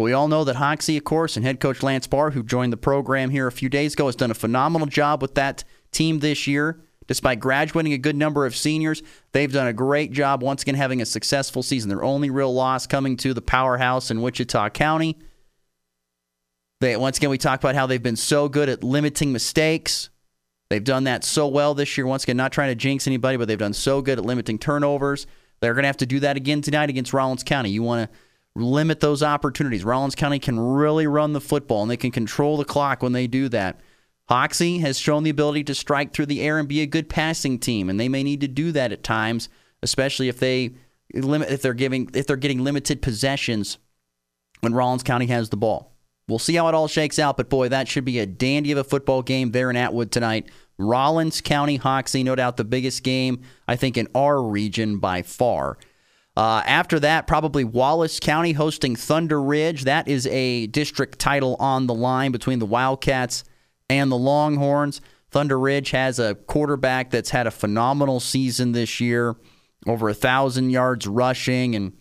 We 0.00 0.12
all 0.12 0.28
know 0.28 0.44
that 0.44 0.56
Hoxie, 0.56 0.96
of 0.96 1.04
course, 1.04 1.36
and 1.36 1.44
head 1.44 1.60
coach 1.60 1.82
Lance 1.82 2.06
Barr, 2.06 2.30
who 2.30 2.42
joined 2.42 2.72
the 2.72 2.76
program 2.76 3.30
here 3.30 3.46
a 3.46 3.52
few 3.52 3.68
days 3.68 3.94
ago, 3.94 4.06
has 4.06 4.16
done 4.16 4.30
a 4.30 4.34
phenomenal 4.34 4.86
job 4.86 5.22
with 5.22 5.34
that 5.34 5.64
team 5.92 6.20
this 6.20 6.46
year. 6.46 6.80
Despite 7.06 7.40
graduating 7.40 7.92
a 7.92 7.98
good 7.98 8.14
number 8.14 8.46
of 8.46 8.54
seniors, 8.54 9.02
they've 9.32 9.52
done 9.52 9.66
a 9.66 9.72
great 9.72 10.12
job 10.12 10.44
once 10.44 10.62
again 10.62 10.76
having 10.76 11.02
a 11.02 11.06
successful 11.06 11.62
season. 11.62 11.88
Their 11.88 12.04
only 12.04 12.30
real 12.30 12.54
loss 12.54 12.86
coming 12.86 13.16
to 13.16 13.34
the 13.34 13.42
powerhouse 13.42 14.12
in 14.12 14.22
Wichita 14.22 14.70
County. 14.70 15.18
They, 16.80 16.96
once 16.96 17.18
again, 17.18 17.30
we 17.30 17.36
talk 17.36 17.58
about 17.58 17.74
how 17.74 17.86
they've 17.86 18.02
been 18.02 18.14
so 18.14 18.48
good 18.48 18.68
at 18.68 18.84
limiting 18.84 19.32
mistakes. 19.32 20.08
They've 20.68 20.84
done 20.84 21.04
that 21.04 21.24
so 21.24 21.48
well 21.48 21.74
this 21.74 21.98
year. 21.98 22.06
Once 22.06 22.22
again, 22.22 22.36
not 22.36 22.52
trying 22.52 22.70
to 22.70 22.76
jinx 22.76 23.08
anybody, 23.08 23.36
but 23.36 23.48
they've 23.48 23.58
done 23.58 23.72
so 23.72 24.00
good 24.02 24.18
at 24.18 24.24
limiting 24.24 24.58
turnovers. 24.58 25.26
They're 25.58 25.74
going 25.74 25.82
to 25.82 25.88
have 25.88 25.96
to 25.96 26.06
do 26.06 26.20
that 26.20 26.36
again 26.36 26.62
tonight 26.62 26.90
against 26.90 27.12
Rawlins 27.12 27.42
County. 27.42 27.70
You 27.70 27.82
want 27.82 28.08
to 28.08 28.16
limit 28.56 29.00
those 29.00 29.22
opportunities. 29.22 29.84
Rawlins 29.84 30.14
County 30.14 30.38
can 30.38 30.58
really 30.58 31.06
run 31.06 31.32
the 31.32 31.40
football 31.40 31.82
and 31.82 31.90
they 31.90 31.96
can 31.96 32.10
control 32.10 32.56
the 32.56 32.64
clock 32.64 33.02
when 33.02 33.12
they 33.12 33.26
do 33.26 33.48
that. 33.48 33.80
Hoxie 34.28 34.78
has 34.78 34.98
shown 34.98 35.24
the 35.24 35.30
ability 35.30 35.64
to 35.64 35.74
strike 35.74 36.12
through 36.12 36.26
the 36.26 36.40
air 36.40 36.58
and 36.58 36.68
be 36.68 36.82
a 36.82 36.86
good 36.86 37.08
passing 37.08 37.58
team, 37.58 37.90
and 37.90 37.98
they 37.98 38.08
may 38.08 38.22
need 38.22 38.40
to 38.42 38.48
do 38.48 38.70
that 38.72 38.92
at 38.92 39.02
times, 39.02 39.48
especially 39.82 40.28
if 40.28 40.38
they 40.38 40.74
limit 41.12 41.50
if 41.50 41.62
they're 41.62 41.74
giving 41.74 42.08
if 42.14 42.28
they're 42.28 42.36
getting 42.36 42.62
limited 42.62 43.02
possessions 43.02 43.78
when 44.60 44.72
Rawlins 44.72 45.02
County 45.02 45.26
has 45.26 45.48
the 45.48 45.56
ball. 45.56 45.96
We'll 46.28 46.38
see 46.38 46.54
how 46.54 46.68
it 46.68 46.76
all 46.76 46.86
shakes 46.86 47.18
out, 47.18 47.36
but 47.36 47.50
boy, 47.50 47.70
that 47.70 47.88
should 47.88 48.04
be 48.04 48.20
a 48.20 48.26
dandy 48.26 48.70
of 48.70 48.78
a 48.78 48.84
football 48.84 49.22
game 49.22 49.50
there 49.50 49.68
in 49.68 49.76
Atwood 49.76 50.12
tonight. 50.12 50.48
Rawlins 50.78 51.40
County 51.40 51.76
Hoxie, 51.76 52.22
no 52.22 52.36
doubt 52.36 52.56
the 52.56 52.64
biggest 52.64 53.02
game, 53.02 53.42
I 53.66 53.74
think, 53.74 53.96
in 53.96 54.06
our 54.14 54.40
region 54.40 54.98
by 54.98 55.22
far. 55.22 55.76
Uh, 56.36 56.62
after 56.64 57.00
that, 57.00 57.26
probably 57.26 57.64
Wallace 57.64 58.20
County 58.20 58.52
hosting 58.52 58.96
Thunder 58.96 59.42
Ridge. 59.42 59.84
That 59.84 60.08
is 60.08 60.26
a 60.28 60.68
district 60.68 61.18
title 61.18 61.56
on 61.58 61.86
the 61.86 61.94
line 61.94 62.32
between 62.32 62.60
the 62.60 62.66
Wildcats 62.66 63.44
and 63.88 64.10
the 64.10 64.16
Longhorns. 64.16 65.00
Thunder 65.30 65.58
Ridge 65.58 65.90
has 65.90 66.18
a 66.18 66.34
quarterback 66.34 67.10
that's 67.10 67.30
had 67.30 67.46
a 67.46 67.50
phenomenal 67.50 68.20
season 68.20 68.72
this 68.72 69.00
year, 69.00 69.36
over 69.86 70.08
a 70.08 70.14
thousand 70.14 70.70
yards 70.70 71.06
rushing 71.06 71.74
and 71.74 71.92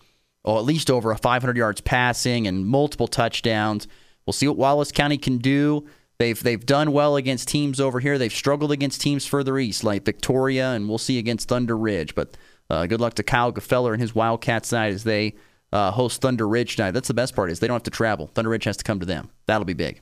or 0.43 0.57
at 0.57 0.65
least 0.65 0.89
over 0.89 1.11
a 1.11 1.17
500 1.17 1.57
yards 1.57 1.81
passing 1.81 2.47
and 2.47 2.65
multiple 2.65 3.07
touchdowns. 3.07 3.87
We'll 4.25 4.33
see 4.33 4.47
what 4.47 4.57
Wallace 4.57 4.91
County 4.91 5.17
can 5.17 5.37
do. 5.37 5.87
They've 6.17 6.41
they've 6.41 6.65
done 6.65 6.91
well 6.91 7.15
against 7.15 7.47
teams 7.47 7.79
over 7.79 7.99
here. 7.99 8.17
They've 8.17 8.33
struggled 8.33 8.71
against 8.71 9.01
teams 9.01 9.25
further 9.25 9.57
east 9.57 9.83
like 9.83 10.05
Victoria, 10.05 10.71
and 10.71 10.89
we'll 10.89 10.97
see 10.97 11.17
against 11.17 11.47
Thunder 11.47 11.77
Ridge. 11.77 12.13
But 12.13 12.35
uh, 12.69 12.85
good 12.85 13.01
luck 13.01 13.15
to 13.15 13.23
Kyle 13.23 13.51
Gefeller 13.51 13.93
and 13.93 14.01
his 14.01 14.13
Wildcats 14.13 14.69
side 14.69 14.93
as 14.93 15.03
they 15.03 15.35
uh, 15.71 15.91
host 15.91 16.21
Thunder 16.21 16.47
Ridge 16.47 16.75
tonight. 16.75 16.91
That's 16.91 17.07
the 17.07 17.13
best 17.13 17.35
part 17.35 17.51
is 17.51 17.59
they 17.59 17.67
don't 17.67 17.75
have 17.75 17.83
to 17.83 17.91
travel. 17.91 18.27
Thunder 18.27 18.49
Ridge 18.49 18.65
has 18.65 18.77
to 18.77 18.83
come 18.83 18.99
to 18.99 19.05
them. 19.05 19.29
That'll 19.45 19.65
be 19.65 19.73
big. 19.73 20.01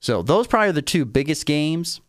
So 0.00 0.22
those 0.22 0.46
probably 0.46 0.68
are 0.68 0.72
the 0.72 0.82
two 0.82 1.04
biggest 1.04 1.46
games 1.46 2.00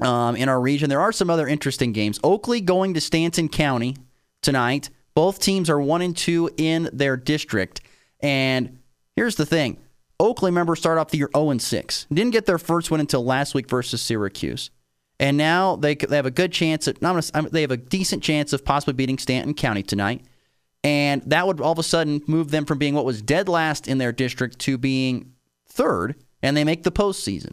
um, 0.00 0.36
in 0.36 0.48
our 0.48 0.60
region. 0.60 0.90
There 0.90 1.00
are 1.00 1.12
some 1.12 1.30
other 1.30 1.46
interesting 1.46 1.92
games. 1.92 2.18
Oakley 2.24 2.60
going 2.60 2.94
to 2.94 3.00
Stanton 3.00 3.48
County 3.48 3.96
tonight. 4.42 4.90
Both 5.14 5.38
teams 5.38 5.70
are 5.70 5.80
one 5.80 6.02
and 6.02 6.16
two 6.16 6.50
in 6.56 6.90
their 6.92 7.16
district. 7.16 7.80
And 8.20 8.78
here's 9.14 9.36
the 9.36 9.46
thing: 9.46 9.78
Oakley 10.18 10.50
members 10.50 10.80
start 10.80 10.98
off 10.98 11.10
the 11.10 11.18
year 11.18 11.30
0 11.34 11.50
and 11.50 11.62
6. 11.62 12.06
Didn't 12.12 12.32
get 12.32 12.46
their 12.46 12.58
first 12.58 12.90
win 12.90 13.00
until 13.00 13.24
last 13.24 13.54
week 13.54 13.68
versus 13.68 14.02
Syracuse. 14.02 14.70
And 15.20 15.36
now 15.36 15.76
they, 15.76 15.94
they 15.94 16.16
have 16.16 16.26
a 16.26 16.30
good 16.30 16.52
chance 16.52 16.88
at 16.88 17.00
not 17.00 17.22
they 17.52 17.60
have 17.60 17.70
a 17.70 17.76
decent 17.76 18.22
chance 18.22 18.52
of 18.52 18.64
possibly 18.64 18.94
beating 18.94 19.18
Stanton 19.18 19.54
County 19.54 19.82
tonight. 19.82 20.22
And 20.82 21.22
that 21.22 21.46
would 21.46 21.60
all 21.60 21.72
of 21.72 21.78
a 21.78 21.82
sudden 21.82 22.22
move 22.26 22.50
them 22.50 22.66
from 22.66 22.78
being 22.78 22.94
what 22.94 23.04
was 23.04 23.22
dead 23.22 23.48
last 23.48 23.88
in 23.88 23.98
their 23.98 24.12
district 24.12 24.58
to 24.60 24.76
being 24.76 25.32
third, 25.66 26.14
and 26.42 26.56
they 26.56 26.64
make 26.64 26.82
the 26.82 26.92
postseason. 26.92 27.52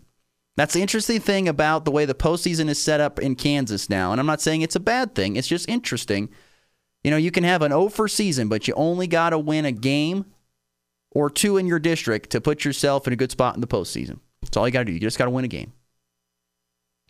That's 0.57 0.73
the 0.73 0.81
interesting 0.81 1.21
thing 1.21 1.47
about 1.47 1.85
the 1.85 1.91
way 1.91 2.03
the 2.03 2.13
postseason 2.13 2.67
is 2.67 2.81
set 2.81 2.99
up 2.99 3.19
in 3.19 3.35
Kansas 3.35 3.89
now. 3.89 4.11
And 4.11 4.19
I'm 4.19 4.27
not 4.27 4.41
saying 4.41 4.61
it's 4.61 4.75
a 4.75 4.81
bad 4.81 5.15
thing, 5.15 5.37
it's 5.37 5.47
just 5.47 5.69
interesting. 5.69 6.29
You 7.03 7.09
know, 7.09 7.17
you 7.17 7.31
can 7.31 7.43
have 7.43 7.61
an 7.61 7.71
0 7.71 7.89
for 7.89 8.07
season, 8.07 8.47
but 8.47 8.67
you 8.67 8.73
only 8.75 9.07
got 9.07 9.31
to 9.31 9.39
win 9.39 9.65
a 9.65 9.71
game 9.71 10.25
or 11.11 11.29
two 11.29 11.57
in 11.57 11.67
your 11.67 11.79
district 11.79 12.29
to 12.31 12.41
put 12.41 12.63
yourself 12.63 13.07
in 13.07 13.13
a 13.13 13.15
good 13.15 13.31
spot 13.31 13.55
in 13.55 13.61
the 13.61 13.67
postseason. 13.67 14.19
That's 14.41 14.57
all 14.57 14.67
you 14.67 14.71
got 14.71 14.79
to 14.79 14.85
do. 14.85 14.93
You 14.93 14.99
just 14.99 15.17
got 15.17 15.25
to 15.25 15.31
win 15.31 15.45
a 15.45 15.47
game. 15.47 15.73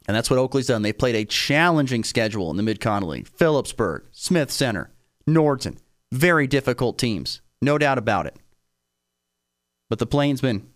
And 0.08 0.18
that's 0.18 0.30
what 0.30 0.40
Oakley's 0.40 0.68
done. 0.68 0.82
They 0.82 0.94
played 0.94 1.16
a 1.16 1.26
challenging 1.26 2.04
schedule 2.04 2.50
in 2.50 2.58
the 2.58 2.64
Mid 2.64 2.80
Con 2.80 3.08
League. 3.08 3.28
Phillipsburg, 3.28 4.06
Smith 4.12 4.52
Center, 4.52 4.92
Norton. 5.28 5.78
Very 6.12 6.48
difficult 6.48 6.98
teams. 6.98 7.42
No 7.62 7.78
doubt 7.78 7.98
about 7.98 8.26
it. 8.26 8.36
But 9.90 10.00
the 10.00 10.08
Plainsmen. 10.08 10.68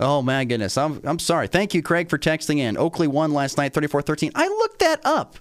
Oh 0.00 0.22
my 0.22 0.44
goodness. 0.44 0.76
I'm 0.76 1.00
I'm 1.04 1.18
sorry. 1.18 1.46
Thank 1.46 1.72
you, 1.72 1.82
Craig, 1.82 2.10
for 2.10 2.18
texting 2.18 2.58
in. 2.58 2.76
Oakley 2.76 3.08
won 3.08 3.32
last 3.32 3.56
night, 3.56 3.72
34-13. 3.72 4.32
I 4.34 4.48
looked 4.48 4.80
that 4.80 5.00
up. 5.04 5.36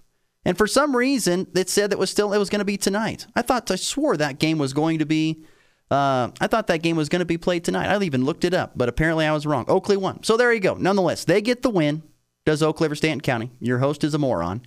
And 0.46 0.58
for 0.58 0.68
some 0.68 0.96
reason, 0.96 1.48
it 1.56 1.70
said 1.70 1.90
that 1.90 2.00
was 2.00 2.10
still 2.10 2.34
it 2.34 2.38
was 2.38 2.50
going 2.50 2.60
to 2.60 2.66
be 2.66 2.78
tonight. 2.78 3.28
I 3.36 3.42
thought 3.42 3.70
I 3.72 3.75
swore 3.75 4.18
that 4.18 4.40
game 4.40 4.58
was 4.58 4.74
going 4.74 5.00
to 5.00 5.06
be 5.06 5.46
uh, 5.92 6.32
I 6.40 6.48
thought 6.48 6.68
that 6.68 6.82
game 6.82 6.96
was 6.96 7.10
going 7.10 7.20
to 7.20 7.25
be 7.25 7.38
played 7.38 7.63
tonight. 7.63 7.88
I 7.88 8.04
even 8.04 8.25
looked 8.25 8.46
it 8.46 8.54
up, 8.54 8.72
but 8.75 8.90
apparently 8.90 9.25
I 9.25 9.34
was 9.34 9.46
wrong. 9.46 9.66
Oakley 9.68 9.98
won. 9.98 10.24
So 10.24 10.38
there 10.38 10.52
you 10.52 10.60
go. 10.60 10.74
Nonetheless, 10.74 11.25
they 11.25 11.42
get 11.42 11.62
the 11.62 11.70
win. 11.70 12.04
Does 12.46 12.63
Oakley 12.63 12.86
over 12.86 12.96
Stanton 12.96 13.22
County? 13.22 13.52
Your 13.60 13.80
host 13.80 14.04
is 14.04 14.13
a 14.13 14.18
moron. 14.18 14.63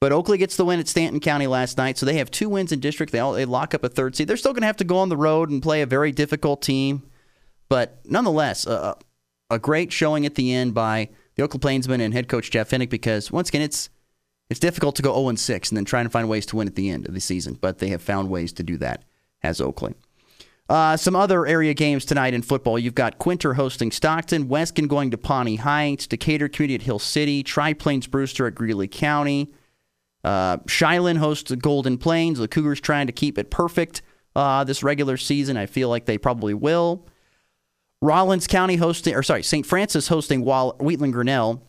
But 0.00 0.12
Oakley 0.12 0.38
gets 0.38 0.56
the 0.56 0.64
win 0.64 0.80
at 0.80 0.88
Stanton 0.88 1.20
County 1.20 1.46
last 1.46 1.76
night, 1.76 1.98
so 1.98 2.06
they 2.06 2.16
have 2.16 2.30
two 2.30 2.48
wins 2.48 2.72
in 2.72 2.80
district. 2.80 3.12
They 3.12 3.18
all, 3.18 3.34
they 3.34 3.44
lock 3.44 3.74
up 3.74 3.84
a 3.84 3.88
third 3.88 4.16
seed. 4.16 4.28
They're 4.28 4.38
still 4.38 4.54
going 4.54 4.62
to 4.62 4.66
have 4.66 4.78
to 4.78 4.84
go 4.84 4.98
on 4.98 5.10
the 5.10 5.16
road 5.16 5.50
and 5.50 5.62
play 5.62 5.82
a 5.82 5.86
very 5.86 6.10
difficult 6.10 6.62
team, 6.62 7.02
but 7.68 8.00
nonetheless, 8.06 8.66
uh, 8.66 8.94
a 9.50 9.58
great 9.58 9.92
showing 9.92 10.24
at 10.24 10.36
the 10.36 10.52
end 10.54 10.72
by 10.72 11.10
the 11.34 11.42
Oakley 11.42 11.60
Plainsmen 11.60 12.00
and 12.00 12.14
head 12.14 12.28
coach 12.28 12.50
Jeff 12.50 12.70
Finnick. 12.70 12.88
Because 12.88 13.30
once 13.30 13.50
again, 13.50 13.62
it's 13.62 13.90
it's 14.48 14.60
difficult 14.60 14.96
to 14.96 15.02
go 15.02 15.14
0 15.14 15.34
6 15.34 15.68
and 15.68 15.76
then 15.76 15.84
trying 15.84 16.04
to 16.04 16.10
find 16.10 16.28
ways 16.28 16.46
to 16.46 16.56
win 16.56 16.66
at 16.66 16.76
the 16.76 16.90
end 16.90 17.06
of 17.06 17.14
the 17.14 17.20
season, 17.20 17.58
but 17.60 17.78
they 17.78 17.88
have 17.88 18.02
found 18.02 18.30
ways 18.30 18.52
to 18.54 18.62
do 18.62 18.76
that 18.78 19.04
as 19.42 19.60
Oakley. 19.60 19.94
Uh, 20.70 20.96
some 20.96 21.16
other 21.16 21.48
area 21.48 21.74
games 21.74 22.04
tonight 22.04 22.32
in 22.32 22.42
football. 22.42 22.78
You've 22.78 22.94
got 22.94 23.18
Quinter 23.18 23.54
hosting 23.54 23.90
Stockton, 23.90 24.46
Weskan 24.46 24.86
going 24.86 25.10
to 25.10 25.18
Pawnee 25.18 25.56
Heights, 25.56 26.06
Decatur 26.06 26.48
Community 26.48 26.76
at 26.76 26.82
Hill 26.82 27.00
City, 27.00 27.42
Tri 27.42 27.72
Plains 27.72 28.06
Brewster 28.06 28.46
at 28.46 28.54
Greeley 28.54 28.86
County. 28.86 29.52
Uh, 30.22 30.58
Shiloh 30.68 31.16
hosts 31.16 31.48
the 31.48 31.56
Golden 31.56 31.98
Plains. 31.98 32.38
The 32.38 32.46
Cougars 32.46 32.80
trying 32.80 33.08
to 33.08 33.12
keep 33.12 33.36
it 33.36 33.50
perfect 33.50 34.02
uh, 34.36 34.62
this 34.62 34.84
regular 34.84 35.16
season. 35.16 35.56
I 35.56 35.66
feel 35.66 35.88
like 35.88 36.04
they 36.04 36.18
probably 36.18 36.54
will. 36.54 37.04
Rawlins 38.00 38.46
County 38.46 38.76
hosting, 38.76 39.16
or 39.16 39.24
sorry, 39.24 39.42
St. 39.42 39.66
Francis 39.66 40.06
hosting 40.06 40.44
Wheatland 40.44 41.12
Grinnell. 41.12 41.66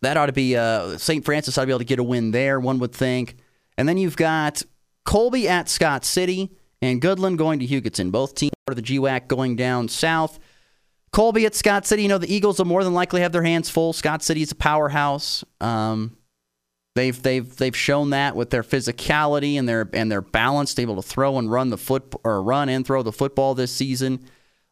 That 0.00 0.16
ought 0.16 0.26
to 0.26 0.32
be 0.32 0.56
uh, 0.56 0.98
St. 0.98 1.24
Francis 1.24 1.56
ought 1.56 1.62
to 1.62 1.66
be 1.68 1.72
able 1.72 1.78
to 1.78 1.84
get 1.84 2.00
a 2.00 2.02
win 2.02 2.32
there. 2.32 2.58
One 2.58 2.80
would 2.80 2.92
think. 2.92 3.36
And 3.76 3.88
then 3.88 3.96
you've 3.96 4.16
got 4.16 4.64
Colby 5.04 5.48
at 5.48 5.68
Scott 5.68 6.04
City 6.04 6.50
and 6.80 7.02
Goodland 7.02 7.36
going 7.36 7.58
to 7.60 7.66
Hugoton. 7.66 8.10
Both 8.12 8.34
teams 8.34 8.52
are 8.68 8.74
the 8.74 8.82
GWAC 8.82 9.28
going 9.28 9.56
down 9.56 9.88
south. 9.88 10.38
Colby 11.12 11.46
at 11.46 11.54
Scott 11.54 11.86
City. 11.86 12.02
You 12.02 12.08
know 12.08 12.18
the 12.18 12.32
Eagles 12.32 12.58
will 12.58 12.66
more 12.66 12.84
than 12.84 12.94
likely 12.94 13.22
have 13.22 13.32
their 13.32 13.42
hands 13.42 13.70
full. 13.70 13.92
Scott 13.92 14.22
City 14.22 14.42
is 14.42 14.52
a 14.52 14.56
powerhouse. 14.56 15.44
Um, 15.60 16.16
they've 16.94 17.20
they've 17.20 17.56
they've 17.56 17.76
shown 17.76 18.10
that 18.10 18.36
with 18.36 18.50
their 18.50 18.62
physicality 18.62 19.58
and 19.58 19.68
their 19.68 19.88
and 19.92 20.12
their 20.12 20.20
balance, 20.20 20.78
able 20.78 20.96
to 20.96 21.02
throw 21.02 21.38
and 21.38 21.50
run 21.50 21.70
the 21.70 21.78
foot 21.78 22.14
or 22.24 22.42
run 22.42 22.68
and 22.68 22.86
throw 22.86 23.02
the 23.02 23.12
football 23.12 23.54
this 23.54 23.72
season. 23.72 24.24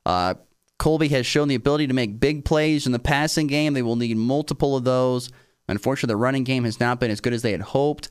Uh, 0.04 0.34
Colby 0.78 1.08
has 1.08 1.24
shown 1.24 1.48
the 1.48 1.54
ability 1.54 1.86
to 1.86 1.94
make 1.94 2.20
big 2.20 2.44
plays 2.44 2.86
in 2.86 2.92
the 2.92 2.98
passing 2.98 3.46
game. 3.46 3.72
They 3.72 3.82
will 3.82 3.96
need 3.96 4.16
multiple 4.16 4.76
of 4.76 4.84
those. 4.84 5.30
Unfortunately, 5.68 6.12
the 6.12 6.18
running 6.18 6.44
game 6.44 6.64
has 6.64 6.78
not 6.78 7.00
been 7.00 7.10
as 7.10 7.20
good 7.20 7.32
as 7.32 7.42
they 7.42 7.52
had 7.52 7.62
hoped. 7.62 8.10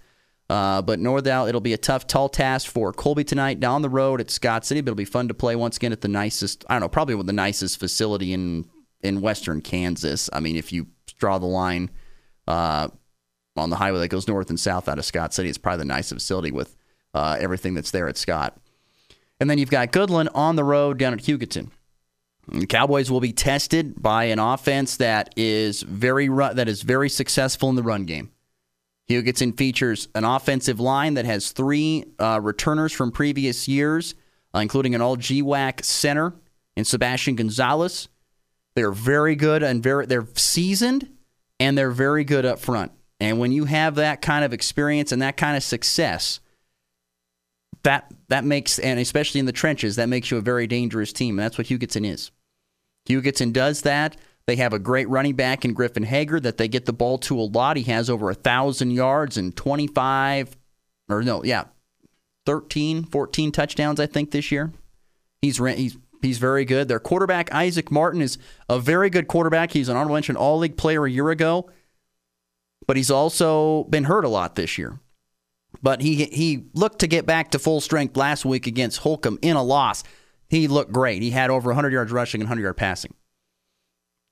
Uh, 0.50 0.82
but 0.82 1.00
no 1.00 1.20
doubt 1.20 1.50
it'll 1.50 1.62
be 1.62 1.74
a 1.74 1.78
tough, 1.78 2.06
tall 2.06 2.30
task 2.30 2.70
for 2.72 2.94
Colby 2.94 3.24
tonight 3.24 3.60
down 3.60 3.82
the 3.82 3.90
road 3.90 4.22
at 4.22 4.30
Scott 4.30 4.64
City. 4.64 4.82
But 4.82 4.90
it'll 4.90 4.98
be 4.98 5.06
fun 5.06 5.28
to 5.28 5.34
play 5.34 5.56
once 5.56 5.78
again 5.78 5.92
at 5.92 6.02
the 6.02 6.08
nicest, 6.08 6.64
I 6.70 6.76
don't 6.76 6.82
know, 6.82 6.90
probably 6.90 7.16
with 7.16 7.28
the 7.28 7.34
nicest 7.34 7.80
facility 7.80 8.34
in 8.34 8.66
in 9.02 9.22
western 9.22 9.62
Kansas. 9.62 10.30
I 10.34 10.40
mean, 10.40 10.56
if 10.56 10.72
you 10.72 10.88
draw 11.18 11.38
the 11.38 11.46
line 11.46 11.92
uh, 12.48 12.90
on 13.56 13.70
the 13.70 13.76
highway 13.76 14.00
that 14.00 14.10
goes 14.10 14.28
north 14.28 14.50
and 14.50 14.60
south 14.60 14.88
out 14.88 15.00
of 15.00 15.06
Scott 15.06 15.34
City, 15.34 15.50
it's 15.50 15.58
probably 15.58 15.80
the 15.80 15.86
nicest 15.86 16.16
facility 16.16 16.52
with 16.52 16.76
uh, 17.14 17.38
everything 17.40 17.74
that's 17.74 17.92
there 17.92 18.08
at 18.08 18.18
Scott. 18.18 18.58
And 19.40 19.50
then 19.50 19.58
you've 19.58 19.70
got 19.70 19.92
Goodland 19.92 20.30
on 20.34 20.56
the 20.56 20.64
road 20.64 20.98
down 20.98 21.14
at 21.14 21.20
Hugoton. 21.20 21.72
The 22.48 22.68
Cowboys 22.68 23.10
will 23.10 23.22
be 23.22 23.34
tested 23.34 24.02
by 24.02 24.26
an 24.26 24.38
offense 24.38 24.98
that 24.98 25.34
is 25.36 25.82
very 25.82 26.28
that 26.28 26.68
is 26.68 26.84
very 26.84 27.10
successful 27.10 27.70
in 27.70 27.76
the 27.76 27.84
run 27.84 28.06
game. 28.06 28.32
Hugoton 29.10 29.56
features 29.56 30.08
an 30.16 30.24
offensive 30.24 30.80
line 30.80 31.14
that 31.14 31.26
has 31.26 31.52
three 31.52 32.06
uh, 32.20 32.40
returners 32.42 32.92
from 32.92 33.12
previous 33.12 33.68
years, 33.68 34.16
uh, 34.54 34.60
including 34.60 34.96
an 34.96 35.02
all 35.02 35.16
GWAC 35.16 35.84
center 35.84 36.34
in 36.76 36.86
Sebastian 36.86 37.36
Gonzalez. 37.36 38.08
They're 38.76 38.92
very 38.92 39.36
good 39.36 39.64
and 39.64 39.82
very 39.82 40.06
they're 40.06 40.28
seasoned 40.36 41.10
and 41.60 41.78
they're 41.78 41.92
very 41.92 42.24
good 42.24 42.46
up 42.46 42.60
front. 42.60 42.92
And 43.20 43.40
when 43.40 43.52
you 43.52 43.66
have 43.66 43.96
that 43.96 44.22
kind 44.22 44.44
of 44.44 44.54
experience 44.54 45.12
and 45.12 45.22
that 45.22 45.38
kind 45.38 45.56
of 45.56 45.64
success, 45.64 46.40
that 47.84 48.12
that 48.30 48.44
makes 48.44 48.80
and 48.80 49.00
especially 49.00 49.40
in 49.40 49.46
the 49.46 49.52
trenches, 49.52 49.96
that 49.96 50.10
makes 50.10 50.32
you 50.32 50.38
a 50.38 50.42
very 50.42 50.68
dangerous 50.68 51.14
team. 51.14 51.38
And 51.38 51.46
that's 51.46 51.58
what 51.58 51.68
Hugoton 51.68 52.06
is. 52.06 52.32
Hugoton 53.08 53.54
does 53.54 53.84
that. 53.84 54.18
They 54.48 54.58
have 54.58 54.74
a 54.74 54.80
great 54.80 55.10
running 55.10 55.36
back 55.36 55.66
in 55.66 55.74
Griffin 55.74 56.04
Hager 56.04 56.40
that 56.40 56.58
they 56.58 56.68
get 56.68 56.86
the 56.86 56.94
ball 56.94 57.18
to 57.20 57.40
a 57.40 57.42
lot. 57.42 57.78
He 57.78 57.84
has 57.84 58.10
over 58.10 58.30
a 58.30 58.36
thousand 58.36 58.92
yards 58.92 59.38
and 59.38 59.56
25 59.56 60.56
or 61.10 61.24
no, 61.24 61.44
yeah, 61.44 61.66
13, 62.46 63.06
14 63.06 63.52
touchdowns, 63.52 64.00
I 64.00 64.06
think, 64.06 64.32
this 64.32 64.52
year. 64.52 64.72
He's 65.42 65.58
he's 65.58 65.98
he's 66.22 66.38
very 66.38 66.66
good. 66.66 66.88
Their 66.88 67.00
quarterback 67.00 67.54
Isaac 67.54 67.92
Martin 67.92 68.22
is 68.22 68.38
a 68.70 68.80
very 68.80 69.10
good 69.10 69.28
quarterback. 69.28 69.72
He's 69.72 69.90
an 69.90 69.98
honorable 69.98 70.16
mention 70.16 70.36
All 70.36 70.60
League 70.60 70.78
player 70.78 71.06
a 71.06 71.12
year 71.12 71.30
ago, 71.30 71.70
but 72.88 72.98
he's 72.98 73.12
also 73.12 73.84
been 73.86 74.06
hurt 74.06 74.26
a 74.26 74.30
lot 74.30 74.56
this 74.56 74.78
year. 74.78 75.00
But 75.82 76.02
he 76.02 76.26
he 76.26 76.66
looked 76.74 77.00
to 77.00 77.08
get 77.08 77.26
back 77.26 77.52
to 77.52 77.60
full 77.60 77.82
strength 77.82 78.16
last 78.16 78.46
week 78.46 78.66
against 78.66 79.00
Holcomb 79.00 79.40
in 79.42 79.56
a 79.56 79.64
loss. 79.64 80.04
He 80.50 80.68
looked 80.68 80.92
great. 80.92 81.22
He 81.22 81.32
had 81.32 81.50
over 81.50 81.70
100 81.70 81.92
yards 81.92 82.12
rushing 82.12 82.42
and 82.42 82.48
100 82.48 82.62
yard 82.62 82.78
passing. 82.78 83.14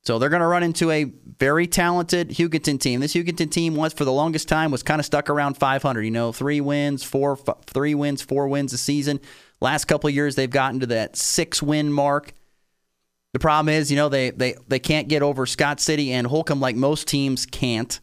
So 0.05 0.19
they're 0.19 0.29
going 0.29 0.41
to 0.41 0.47
run 0.47 0.63
into 0.63 0.91
a 0.91 1.05
very 1.05 1.65
talented 1.65 2.29
Hugoton 2.29 2.79
team. 2.79 2.99
This 2.99 3.13
Hugoton 3.13 3.49
team 3.49 3.75
was 3.75 3.93
for 3.93 4.03
the 4.03 4.11
longest 4.11 4.49
time 4.49 4.69
was 4.69 4.83
kind 4.83 4.99
of 4.99 5.05
stuck 5.05 5.29
around 5.29 5.57
500. 5.57 6.01
You 6.01 6.11
know, 6.11 6.33
three 6.33 6.59
wins, 6.59 7.03
four, 7.03 7.39
f- 7.47 7.63
three 7.65 7.95
wins, 7.95 8.21
four 8.21 8.49
wins 8.49 8.73
a 8.73 8.77
season. 8.77 9.21
Last 9.61 9.85
couple 9.85 10.09
years, 10.09 10.35
they've 10.35 10.49
gotten 10.49 10.81
to 10.81 10.87
that 10.87 11.15
six 11.15 11.63
win 11.63 11.91
mark. 11.91 12.33
The 13.31 13.39
problem 13.39 13.73
is, 13.73 13.89
you 13.89 13.97
know, 13.97 14.09
they 14.09 14.29
they 14.29 14.55
they 14.67 14.79
can't 14.79 15.07
get 15.07 15.23
over 15.23 15.45
Scott 15.45 15.79
City 15.79 16.11
and 16.11 16.27
Holcomb 16.27 16.59
like 16.59 16.75
most 16.75 17.07
teams 17.07 17.45
can't. 17.45 17.99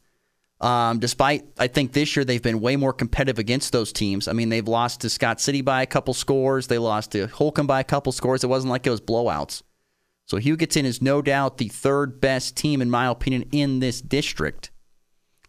Um, 0.60 0.98
despite 0.98 1.44
I 1.58 1.68
think 1.68 1.92
this 1.92 2.16
year 2.16 2.24
they've 2.24 2.42
been 2.42 2.60
way 2.60 2.76
more 2.76 2.92
competitive 2.92 3.38
against 3.38 3.72
those 3.72 3.92
teams. 3.92 4.26
I 4.26 4.32
mean, 4.32 4.48
they've 4.48 4.66
lost 4.66 5.02
to 5.02 5.10
Scott 5.10 5.40
City 5.40 5.60
by 5.60 5.82
a 5.82 5.86
couple 5.86 6.14
scores. 6.14 6.66
They 6.66 6.78
lost 6.78 7.12
to 7.12 7.26
Holcomb 7.28 7.66
by 7.66 7.80
a 7.80 7.84
couple 7.84 8.10
scores. 8.10 8.42
It 8.42 8.48
wasn't 8.48 8.70
like 8.70 8.86
it 8.86 8.90
was 8.90 9.00
blowouts. 9.00 9.62
So 10.30 10.38
Hugoton 10.38 10.84
is 10.84 11.02
no 11.02 11.22
doubt 11.22 11.58
the 11.58 11.66
third 11.66 12.20
best 12.20 12.56
team, 12.56 12.80
in 12.80 12.88
my 12.88 13.08
opinion, 13.08 13.46
in 13.50 13.80
this 13.80 14.00
district. 14.00 14.70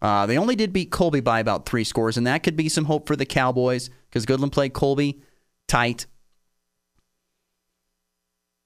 Uh, 0.02 0.26
they 0.26 0.36
only 0.36 0.56
did 0.56 0.72
beat 0.72 0.90
Colby 0.90 1.20
by 1.20 1.38
about 1.38 1.66
three 1.66 1.84
scores, 1.84 2.16
and 2.16 2.26
that 2.26 2.42
could 2.42 2.56
be 2.56 2.68
some 2.68 2.86
hope 2.86 3.06
for 3.06 3.14
the 3.14 3.24
Cowboys 3.24 3.90
because 4.10 4.26
Goodland 4.26 4.50
played 4.50 4.72
Colby 4.72 5.22
tight. 5.68 6.06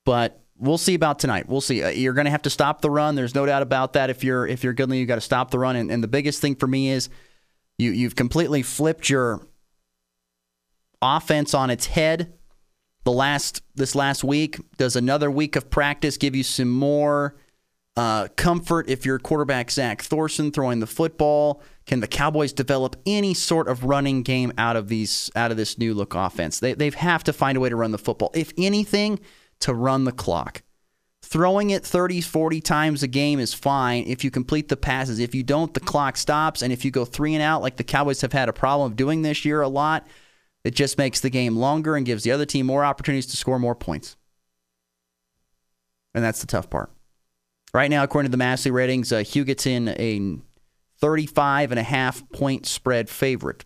But 0.07 0.43
we'll 0.57 0.79
see 0.79 0.95
about 0.95 1.19
tonight. 1.19 1.51
We'll 1.51 1.61
see. 1.61 1.83
Uh, 1.83 1.91
you're 1.91 2.15
going 2.15 2.25
to 2.25 2.31
have 2.31 2.43
to 2.43 2.51
stop 2.51 2.81
the 2.81 2.91
run. 2.91 3.15
There's 3.15 3.35
no 3.35 3.45
doubt 3.45 3.61
about 3.61 3.93
that. 3.93 4.09
If 4.09 4.25
you're 4.25 4.47
if 4.47 4.65
you're 4.65 4.73
Goodland, 4.73 4.99
you 4.99 5.05
got 5.05 5.17
to 5.17 5.21
stop 5.21 5.51
the 5.51 5.59
run. 5.59 5.77
And, 5.77 5.91
and 5.91 6.03
the 6.03 6.09
biggest 6.09 6.41
thing 6.41 6.55
for 6.55 6.67
me 6.67 6.89
is 6.89 7.11
you 7.77 7.91
you've 7.91 8.17
completely 8.17 8.63
flipped 8.63 9.11
your 9.11 9.47
offense 11.03 11.53
on 11.53 11.69
its 11.69 11.85
head 11.85 12.36
the 13.07 13.13
last 13.13 13.63
this 13.77 13.95
last 13.95 14.25
week. 14.25 14.59
Does 14.77 14.97
another 14.97 15.31
week 15.31 15.57
of 15.57 15.71
practice 15.71 16.19
give 16.19 16.35
you 16.35 16.43
some 16.43 16.71
more 16.71 17.37
uh, 17.97 18.29
comfort 18.37 18.91
if 18.91 19.07
your 19.07 19.19
quarterback 19.21 19.71
Zach 19.71 20.03
Thorson 20.03 20.51
throwing 20.51 20.81
the 20.81 20.89
football? 20.89 21.63
Can 21.87 22.01
the 22.01 22.09
Cowboys 22.09 22.53
develop 22.53 22.97
any 23.07 23.33
sort 23.33 23.69
of 23.69 23.85
running 23.85 24.23
game 24.23 24.53
out 24.59 24.75
of 24.75 24.89
these 24.89 25.31
out 25.37 25.53
of 25.53 25.57
this 25.57 25.79
new 25.79 25.95
look 25.95 26.17
offense? 26.17 26.59
They 26.59 26.75
they 26.75 26.91
have 26.91 27.23
to 27.25 27.33
find 27.33 27.57
a 27.57 27.61
way 27.61 27.69
to 27.69 27.77
run 27.77 27.93
the 27.93 27.99
football. 27.99 28.33
If 28.35 28.53
anything, 28.59 29.21
to 29.61 29.73
run 29.73 30.05
the 30.05 30.13
clock. 30.13 30.63
Throwing 31.23 31.71
it 31.71 31.85
30, 31.85 32.21
40 32.21 32.61
times 32.61 33.03
a 33.03 33.09
game 33.09 33.41
is 33.41 33.55
fine 33.55 34.05
if 34.07 34.23
you 34.23 34.31
complete 34.31 34.69
the 34.69 34.77
passes. 34.77 35.19
If 35.19 35.35
you 35.35 35.43
don't, 35.43 35.75
the 35.75 35.81
clock 35.81 36.17
stops. 36.17 36.63
And 36.63 36.73
if 36.73 36.85
you 36.85 36.91
go 36.91 37.05
three 37.05 37.35
and 37.35 37.43
out, 37.43 37.63
like 37.63 37.77
the 37.77 37.85
Cowboys 37.85 38.21
have 38.21 38.33
had 38.33 38.49
a 38.49 38.53
problem 38.53 38.91
of 38.91 38.97
doing 38.97 39.23
this 39.23 39.45
year 39.45 39.61
a 39.61 39.69
lot, 39.69 40.07
it 40.67 40.75
just 40.75 40.99
makes 40.99 41.21
the 41.21 41.31
game 41.31 41.55
longer 41.55 41.95
and 41.95 42.05
gives 42.05 42.25
the 42.25 42.33
other 42.33 42.45
team 42.45 42.67
more 42.67 42.85
opportunities 42.85 43.27
to 43.27 43.37
score 43.37 43.57
more 43.57 43.77
points. 43.77 44.17
And 46.13 46.25
that's 46.25 46.41
the 46.41 46.49
tough 46.49 46.69
part. 46.69 46.91
Right 47.73 47.89
now, 47.89 48.03
according 48.03 48.31
to 48.31 48.33
the 48.33 48.37
Massey 48.37 48.73
ratings, 48.73 49.13
uh, 49.13 49.19
Hugoton 49.19 49.95
a 49.97 50.43
35 50.99 51.71
and 51.71 51.79
a 51.79 51.85
half 51.85 52.29
point 52.31 52.67
spread 52.67 53.09
favorite. 53.09 53.65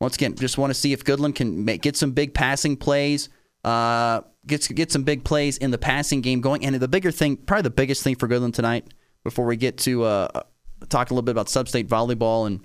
Once 0.00 0.16
again, 0.16 0.34
just 0.34 0.58
want 0.58 0.70
to 0.70 0.74
see 0.74 0.92
if 0.92 1.04
Goodland 1.04 1.36
can 1.36 1.64
make, 1.64 1.82
get 1.82 1.94
some 1.94 2.10
big 2.10 2.34
passing 2.34 2.76
plays, 2.76 3.28
uh, 3.62 4.22
get, 4.44 4.68
get 4.74 4.90
some 4.90 5.04
big 5.04 5.22
plays 5.22 5.56
in 5.58 5.70
the 5.70 5.78
passing 5.78 6.20
game 6.20 6.40
going. 6.40 6.64
And 6.64 6.74
the 6.74 6.88
bigger 6.88 7.12
thing, 7.12 7.36
probably 7.36 7.62
the 7.62 7.70
biggest 7.70 8.02
thing 8.02 8.16
for 8.16 8.26
Goodland 8.26 8.54
tonight, 8.54 8.92
before 9.22 9.46
we 9.46 9.54
get 9.54 9.78
to 9.78 10.02
uh, 10.02 10.42
talk 10.88 11.12
a 11.12 11.14
little 11.14 11.22
bit 11.22 11.30
about 11.30 11.48
sub-state 11.48 11.88
volleyball 11.88 12.48
and 12.48 12.58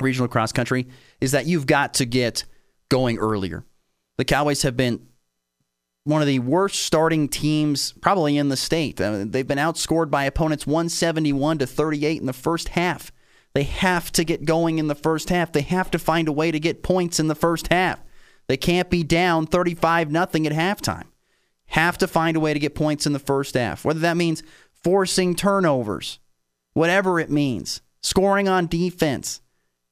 regional 0.00 0.26
cross 0.26 0.50
country, 0.50 0.88
is 1.20 1.30
that 1.30 1.46
you've 1.46 1.66
got 1.66 1.94
to 1.94 2.04
get– 2.04 2.42
going 2.88 3.18
earlier. 3.18 3.64
The 4.16 4.24
Cowboys 4.24 4.62
have 4.62 4.76
been 4.76 5.06
one 6.04 6.22
of 6.22 6.28
the 6.28 6.38
worst 6.38 6.84
starting 6.84 7.28
teams 7.28 7.92
probably 7.92 8.38
in 8.38 8.48
the 8.48 8.56
state. 8.56 9.00
Uh, 9.00 9.24
they've 9.26 9.46
been 9.46 9.58
outscored 9.58 10.10
by 10.10 10.24
opponents 10.24 10.66
171 10.66 11.58
to 11.58 11.66
38 11.66 12.20
in 12.20 12.26
the 12.26 12.32
first 12.32 12.70
half. 12.70 13.10
They 13.54 13.64
have 13.64 14.12
to 14.12 14.24
get 14.24 14.44
going 14.44 14.78
in 14.78 14.86
the 14.86 14.94
first 14.94 15.30
half. 15.30 15.50
They 15.50 15.62
have 15.62 15.90
to 15.90 15.98
find 15.98 16.28
a 16.28 16.32
way 16.32 16.50
to 16.50 16.60
get 16.60 16.82
points 16.82 17.18
in 17.18 17.26
the 17.26 17.34
first 17.34 17.68
half. 17.68 18.00
They 18.46 18.56
can't 18.56 18.90
be 18.90 19.02
down 19.02 19.46
35 19.46 20.10
nothing 20.10 20.46
at 20.46 20.52
halftime. 20.52 21.06
Have 21.70 21.98
to 21.98 22.06
find 22.06 22.36
a 22.36 22.40
way 22.40 22.52
to 22.54 22.60
get 22.60 22.74
points 22.74 23.06
in 23.06 23.12
the 23.12 23.18
first 23.18 23.54
half. 23.54 23.84
Whether 23.84 24.00
that 24.00 24.16
means 24.16 24.42
forcing 24.84 25.34
turnovers, 25.34 26.20
whatever 26.74 27.18
it 27.18 27.30
means, 27.30 27.80
scoring 28.02 28.48
on 28.48 28.68
defense, 28.68 29.40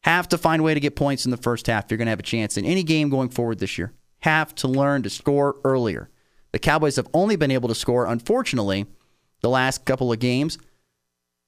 have 0.05 0.29
to 0.29 0.39
find 0.39 0.61
a 0.61 0.63
way 0.63 0.75
to 0.75 0.81
get 0.81 0.97
points 0.97 1.25
in 1.25 1.31
the 1.31 1.37
first 1.37 1.67
half. 1.67 1.87
You're 1.91 1.99
going 1.99 2.07
to 2.07 2.11
have 2.11 2.21
a 2.21 2.25
chance 2.25 2.57
in 2.57 2.65
any 2.65 2.83
game 2.83 3.09
going 3.09 3.31
forward 3.31 3.59
this 3.59 3.79
year. 3.79 3.93
Have 4.21 4.55
to 4.57 4.69
learn 4.69 5.03
to 5.03 5.11
score 5.11 5.57
earlier. 5.65 6.11
The 6.53 6.59
Cowboys 6.59 6.97
have 6.97 7.09
only 7.15 7.37
been 7.37 7.51
able 7.51 7.69
to 7.69 7.75
score, 7.75 8.07
unfortunately, 8.07 8.87
the 9.41 9.49
last 9.49 9.85
couple 9.85 10.13
of 10.13 10.19
games 10.19 10.59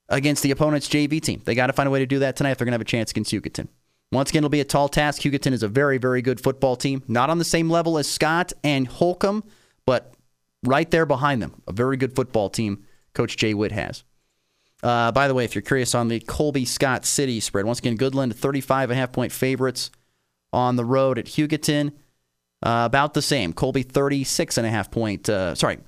against 0.08 0.42
the 0.42 0.50
opponent's 0.50 0.88
JV 0.88 1.20
team. 1.20 1.42
They 1.44 1.54
got 1.54 1.66
to 1.66 1.72
find 1.72 1.86
a 1.86 1.90
way 1.90 1.98
to 1.98 2.06
do 2.06 2.18
that 2.20 2.36
tonight 2.36 2.52
if 2.52 2.58
they're 2.58 2.64
going 2.64 2.72
to 2.72 2.76
have 2.76 2.80
a 2.80 2.84
chance 2.84 3.10
against 3.10 3.30
Hugoton. 3.30 3.68
Once 4.10 4.30
again, 4.30 4.40
it'll 4.40 4.50
be 4.50 4.60
a 4.60 4.64
tall 4.64 4.88
task. 4.88 5.22
Hugoton 5.22 5.52
is 5.52 5.62
a 5.62 5.68
very, 5.68 5.98
very 5.98 6.22
good 6.22 6.40
football 6.40 6.76
team. 6.76 7.02
Not 7.08 7.28
on 7.28 7.38
the 7.38 7.44
same 7.44 7.68
level 7.68 7.98
as 7.98 8.08
Scott 8.08 8.52
and 8.64 8.86
Holcomb, 8.86 9.44
but 9.84 10.14
right 10.64 10.90
there 10.90 11.06
behind 11.06 11.42
them. 11.42 11.62
A 11.66 11.72
very 11.72 11.96
good 11.96 12.14
football 12.14 12.48
team 12.48 12.84
Coach 13.14 13.36
Jay 13.36 13.52
Witt 13.52 13.72
has. 13.72 14.04
Uh, 14.82 15.10
by 15.12 15.26
the 15.26 15.34
way, 15.34 15.44
if 15.44 15.54
you're 15.54 15.62
curious 15.62 15.94
on 15.94 16.08
the 16.08 16.20
Colby 16.20 16.64
Scott 16.64 17.04
City 17.04 17.40
spread, 17.40 17.64
once 17.64 17.78
again, 17.78 17.96
Goodland 17.96 18.34
35 18.34 18.90
and 18.90 18.98
a 18.98 19.00
half 19.00 19.12
point 19.12 19.32
favorites 19.32 19.90
on 20.52 20.76
the 20.76 20.84
road 20.84 21.18
at 21.18 21.26
Hugoton. 21.26 21.92
Uh, 22.62 22.84
about 22.86 23.14
the 23.14 23.22
same. 23.22 23.52
Colby 23.52 23.82
36 23.82 24.56
and 24.56 24.66
a 24.66 24.70
half 24.70 24.90
point. 24.90 25.28
Uh, 25.28 25.54
sorry, 25.54 25.78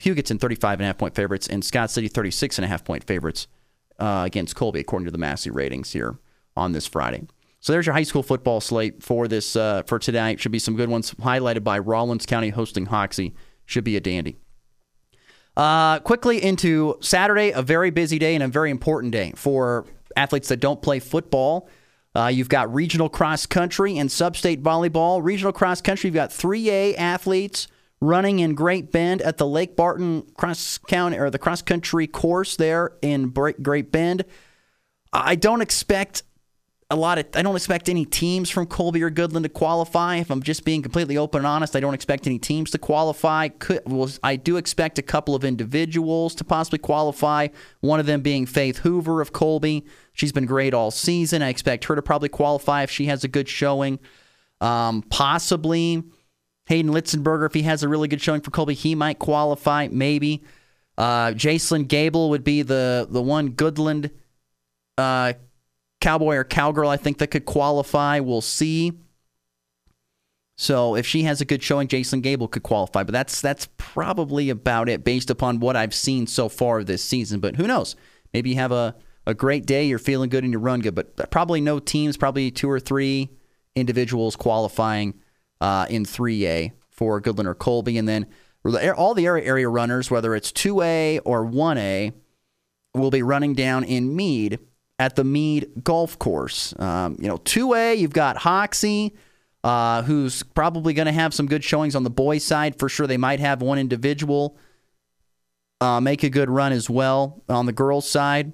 Hugoton 0.00 0.38
35 0.38 0.74
and 0.74 0.82
a 0.82 0.86
half 0.86 0.98
point 0.98 1.14
favorites, 1.14 1.46
and 1.48 1.64
Scott 1.64 1.90
City 1.90 2.08
36 2.08 2.58
and 2.58 2.64
a 2.64 2.68
half 2.68 2.84
point 2.84 3.04
favorites 3.04 3.48
uh, 3.98 4.22
against 4.26 4.54
Colby, 4.54 4.80
according 4.80 5.06
to 5.06 5.10
the 5.10 5.18
Massey 5.18 5.50
ratings 5.50 5.92
here 5.92 6.18
on 6.56 6.72
this 6.72 6.86
Friday. 6.86 7.26
So 7.60 7.72
there's 7.72 7.86
your 7.86 7.94
high 7.94 8.04
school 8.04 8.22
football 8.22 8.60
slate 8.60 9.02
for 9.02 9.26
this 9.26 9.56
uh, 9.56 9.82
for 9.84 9.98
tonight. 9.98 10.38
Should 10.38 10.52
be 10.52 10.58
some 10.58 10.76
good 10.76 10.88
ones 10.88 11.12
highlighted 11.14 11.64
by 11.64 11.78
Rawlins 11.78 12.26
County 12.26 12.50
hosting 12.50 12.86
Hoxie. 12.86 13.34
Should 13.66 13.84
be 13.84 13.96
a 13.96 14.00
dandy. 14.00 14.36
Uh, 15.58 15.98
quickly 15.98 16.40
into 16.40 16.96
Saturday, 17.00 17.50
a 17.50 17.62
very 17.62 17.90
busy 17.90 18.16
day 18.16 18.36
and 18.36 18.44
a 18.44 18.48
very 18.48 18.70
important 18.70 19.12
day 19.12 19.32
for 19.34 19.84
athletes 20.16 20.46
that 20.48 20.60
don't 20.60 20.80
play 20.80 21.00
football. 21.00 21.68
Uh, 22.14 22.28
you've 22.28 22.48
got 22.48 22.72
regional 22.72 23.08
cross 23.08 23.44
country 23.44 23.98
and 23.98 24.10
sub-state 24.10 24.62
volleyball. 24.62 25.20
Regional 25.20 25.52
cross 25.52 25.80
country, 25.80 26.08
you've 26.08 26.14
got 26.14 26.30
3A 26.30 26.96
athletes 26.96 27.66
running 28.00 28.38
in 28.38 28.54
Great 28.54 28.92
Bend 28.92 29.20
at 29.22 29.38
the 29.38 29.46
Lake 29.48 29.74
Barton 29.74 30.22
cross 30.36 30.78
county 30.78 31.18
or 31.18 31.28
the 31.28 31.40
cross 31.40 31.60
country 31.60 32.06
course 32.06 32.54
there 32.54 32.92
in 33.02 33.30
Great 33.30 33.90
Bend. 33.90 34.24
I 35.12 35.34
don't 35.34 35.60
expect 35.60 36.22
a 36.90 36.96
lot 36.96 37.18
of 37.18 37.26
I 37.34 37.42
don't 37.42 37.54
expect 37.54 37.90
any 37.90 38.06
teams 38.06 38.48
from 38.48 38.66
Colby 38.66 39.02
or 39.02 39.10
Goodland 39.10 39.42
to 39.42 39.50
qualify. 39.50 40.16
If 40.16 40.30
I'm 40.30 40.42
just 40.42 40.64
being 40.64 40.80
completely 40.80 41.18
open 41.18 41.40
and 41.40 41.46
honest, 41.46 41.76
I 41.76 41.80
don't 41.80 41.92
expect 41.92 42.26
any 42.26 42.38
teams 42.38 42.70
to 42.70 42.78
qualify. 42.78 43.48
Could, 43.48 43.82
well, 43.84 44.08
I 44.22 44.36
do 44.36 44.56
expect 44.56 44.98
a 44.98 45.02
couple 45.02 45.34
of 45.34 45.44
individuals 45.44 46.34
to 46.36 46.44
possibly 46.44 46.78
qualify. 46.78 47.48
One 47.80 48.00
of 48.00 48.06
them 48.06 48.22
being 48.22 48.46
Faith 48.46 48.78
Hoover 48.78 49.20
of 49.20 49.32
Colby. 49.32 49.84
She's 50.14 50.32
been 50.32 50.46
great 50.46 50.72
all 50.72 50.90
season. 50.90 51.42
I 51.42 51.50
expect 51.50 51.84
her 51.84 51.94
to 51.94 52.00
probably 52.00 52.30
qualify 52.30 52.84
if 52.84 52.90
she 52.90 53.04
has 53.06 53.22
a 53.22 53.28
good 53.28 53.50
showing. 53.50 53.98
Um, 54.62 55.02
possibly 55.02 56.02
Hayden 56.66 56.92
Litzenberger, 56.92 57.46
if 57.46 57.54
he 57.54 57.62
has 57.62 57.82
a 57.82 57.88
really 57.88 58.08
good 58.08 58.22
showing 58.22 58.40
for 58.40 58.50
Colby, 58.50 58.74
he 58.74 58.94
might 58.94 59.18
qualify. 59.18 59.88
Maybe 59.90 60.42
uh, 60.96 61.28
Jacelyn 61.28 61.86
Gable 61.86 62.30
would 62.30 62.44
be 62.44 62.62
the 62.62 63.06
the 63.10 63.20
one 63.22 63.52
Goodland. 63.52 64.10
Uh, 64.96 65.34
cowboy 66.00 66.36
or 66.36 66.44
cowgirl 66.44 66.88
I 66.88 66.96
think 66.96 67.18
that 67.18 67.28
could 67.28 67.44
qualify. 67.44 68.20
We'll 68.20 68.40
see. 68.40 68.92
So 70.56 70.96
if 70.96 71.06
she 71.06 71.22
has 71.22 71.40
a 71.40 71.44
good 71.44 71.62
showing, 71.62 71.86
Jason 71.86 72.20
Gable 72.20 72.48
could 72.48 72.64
qualify. 72.64 73.04
But 73.04 73.12
that's 73.12 73.40
that's 73.40 73.68
probably 73.76 74.50
about 74.50 74.88
it 74.88 75.04
based 75.04 75.30
upon 75.30 75.60
what 75.60 75.76
I've 75.76 75.94
seen 75.94 76.26
so 76.26 76.48
far 76.48 76.82
this 76.82 77.02
season. 77.02 77.38
But 77.38 77.56
who 77.56 77.66
knows? 77.66 77.94
Maybe 78.34 78.50
you 78.50 78.56
have 78.56 78.72
a, 78.72 78.96
a 79.26 79.34
great 79.34 79.66
day, 79.66 79.86
you're 79.86 79.98
feeling 79.98 80.30
good 80.30 80.44
and 80.44 80.52
you 80.52 80.58
run 80.58 80.80
good. 80.80 80.96
But 80.96 81.30
probably 81.30 81.60
no 81.60 81.78
teams, 81.78 82.16
probably 82.16 82.50
two 82.50 82.68
or 82.68 82.80
three 82.80 83.30
individuals 83.76 84.34
qualifying 84.34 85.14
uh, 85.60 85.86
in 85.88 86.04
3A 86.04 86.72
for 86.90 87.20
Goodland 87.20 87.46
or 87.46 87.54
Colby. 87.54 87.96
And 87.96 88.08
then 88.08 88.26
all 88.96 89.14
the 89.14 89.26
area, 89.26 89.46
area 89.46 89.68
runners, 89.68 90.10
whether 90.10 90.34
it's 90.34 90.50
2A 90.50 91.20
or 91.24 91.44
1A, 91.46 92.12
will 92.94 93.10
be 93.10 93.22
running 93.22 93.54
down 93.54 93.84
in 93.84 94.16
Meade 94.16 94.58
at 94.98 95.16
the 95.16 95.24
Meade 95.24 95.70
Golf 95.82 96.18
Course. 96.18 96.78
Um, 96.78 97.16
you 97.20 97.28
know, 97.28 97.38
2A, 97.38 97.98
you've 97.98 98.12
got 98.12 98.38
Hoxie, 98.38 99.14
uh, 99.62 100.02
who's 100.02 100.42
probably 100.42 100.92
going 100.94 101.06
to 101.06 101.12
have 101.12 101.32
some 101.32 101.46
good 101.46 101.62
showings 101.62 101.94
on 101.94 102.02
the 102.02 102.10
boys' 102.10 102.44
side. 102.44 102.78
For 102.78 102.88
sure, 102.88 103.06
they 103.06 103.16
might 103.16 103.40
have 103.40 103.62
one 103.62 103.78
individual 103.78 104.56
uh, 105.80 106.00
make 106.00 106.22
a 106.22 106.30
good 106.30 106.50
run 106.50 106.72
as 106.72 106.90
well 106.90 107.42
on 107.48 107.66
the 107.66 107.72
girls' 107.72 108.08
side. 108.08 108.52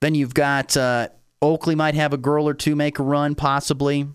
Then 0.00 0.14
you've 0.14 0.34
got 0.34 0.76
uh, 0.76 1.08
Oakley 1.42 1.74
might 1.74 1.94
have 1.94 2.12
a 2.12 2.16
girl 2.16 2.48
or 2.48 2.54
two 2.54 2.76
make 2.76 2.98
a 2.98 3.02
run, 3.02 3.34
possibly. 3.34 4.06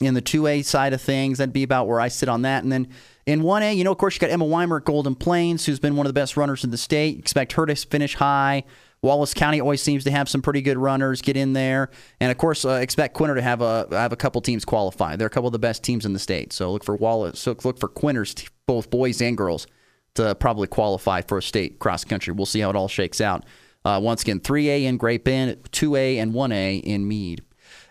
In 0.00 0.14
the 0.14 0.22
2A 0.22 0.64
side 0.64 0.92
of 0.92 1.00
things, 1.00 1.38
that'd 1.38 1.52
be 1.52 1.62
about 1.62 1.86
where 1.86 2.00
I 2.00 2.08
sit 2.08 2.28
on 2.28 2.42
that. 2.42 2.64
And 2.64 2.72
then 2.72 2.88
in 3.24 3.42
1A, 3.42 3.76
you 3.76 3.84
know, 3.84 3.92
of 3.92 3.98
course, 3.98 4.14
you 4.14 4.20
got 4.20 4.30
Emma 4.30 4.44
Weimer 4.44 4.78
at 4.78 4.84
Golden 4.84 5.14
Plains, 5.14 5.64
who's 5.64 5.78
been 5.78 5.94
one 5.94 6.06
of 6.06 6.10
the 6.10 6.18
best 6.18 6.36
runners 6.36 6.64
in 6.64 6.70
the 6.70 6.76
state. 6.76 7.18
Expect 7.18 7.52
her 7.52 7.66
to 7.66 7.76
finish 7.76 8.16
high. 8.16 8.64
Wallace 9.02 9.34
County 9.34 9.60
always 9.60 9.82
seems 9.82 10.04
to 10.04 10.12
have 10.12 10.28
some 10.28 10.42
pretty 10.42 10.62
good 10.62 10.78
runners 10.78 11.22
get 11.22 11.36
in 11.36 11.54
there, 11.54 11.90
and 12.20 12.30
of 12.30 12.38
course, 12.38 12.64
uh, 12.64 12.74
expect 12.74 13.14
Quinter 13.14 13.34
to 13.34 13.42
have 13.42 13.60
a 13.60 13.88
have 13.90 14.12
a 14.12 14.16
couple 14.16 14.40
teams 14.40 14.64
qualify. 14.64 15.16
They're 15.16 15.26
a 15.26 15.30
couple 15.30 15.48
of 15.48 15.52
the 15.52 15.58
best 15.58 15.82
teams 15.82 16.06
in 16.06 16.12
the 16.12 16.20
state, 16.20 16.52
so 16.52 16.70
look 16.72 16.84
for 16.84 16.94
Wallace. 16.94 17.40
So 17.40 17.56
look 17.64 17.80
for 17.80 17.88
Quinter's 17.88 18.34
both 18.66 18.90
boys 18.90 19.20
and 19.20 19.36
girls 19.36 19.66
to 20.14 20.34
probably 20.36 20.68
qualify 20.68 21.22
for 21.22 21.38
a 21.38 21.42
state 21.42 21.80
cross 21.80 22.04
country. 22.04 22.32
We'll 22.32 22.46
see 22.46 22.60
how 22.60 22.70
it 22.70 22.76
all 22.76 22.88
shakes 22.88 23.20
out. 23.20 23.44
Uh, 23.84 23.98
once 24.00 24.22
again, 24.22 24.38
3A 24.38 24.84
in 24.84 24.96
Great 24.96 25.24
Bend, 25.24 25.56
2A 25.72 26.18
and 26.18 26.32
1A 26.32 26.82
in 26.82 27.08
Meade, 27.08 27.42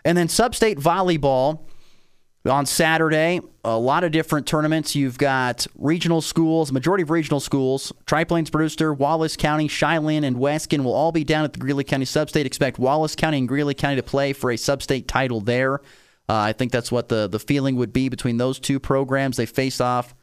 and 0.06 0.16
then 0.16 0.28
Substate 0.28 0.76
volleyball 0.76 1.66
on 2.44 2.66
Saturday, 2.66 3.40
a 3.64 3.78
lot 3.78 4.02
of 4.02 4.10
different 4.10 4.46
tournaments. 4.46 4.96
You've 4.96 5.18
got 5.18 5.66
regional 5.76 6.20
schools, 6.20 6.72
majority 6.72 7.02
of 7.02 7.10
regional 7.10 7.38
schools, 7.38 7.92
Triplains, 8.04 8.50
Brewster, 8.50 8.92
Wallace 8.92 9.36
County, 9.36 9.68
Shiloh, 9.68 10.08
and 10.08 10.36
Weskan 10.36 10.82
will 10.82 10.94
all 10.94 11.12
be 11.12 11.22
down 11.22 11.44
at 11.44 11.52
the 11.52 11.60
Greeley 11.60 11.84
County 11.84 12.04
Substate. 12.04 12.44
Expect 12.44 12.78
Wallace 12.78 13.14
County 13.14 13.38
and 13.38 13.48
Greeley 13.48 13.74
County 13.74 13.96
to 13.96 14.02
play 14.02 14.32
for 14.32 14.50
a 14.50 14.56
Substate 14.56 15.06
title 15.06 15.40
there. 15.40 15.74
Uh, 16.28 16.34
I 16.34 16.52
think 16.52 16.72
that's 16.72 16.90
what 16.90 17.08
the, 17.08 17.28
the 17.28 17.38
feeling 17.38 17.76
would 17.76 17.92
be 17.92 18.08
between 18.08 18.38
those 18.38 18.58
two 18.58 18.80
programs. 18.80 19.36
They 19.36 19.46
faced 19.46 19.80
off 19.80 20.14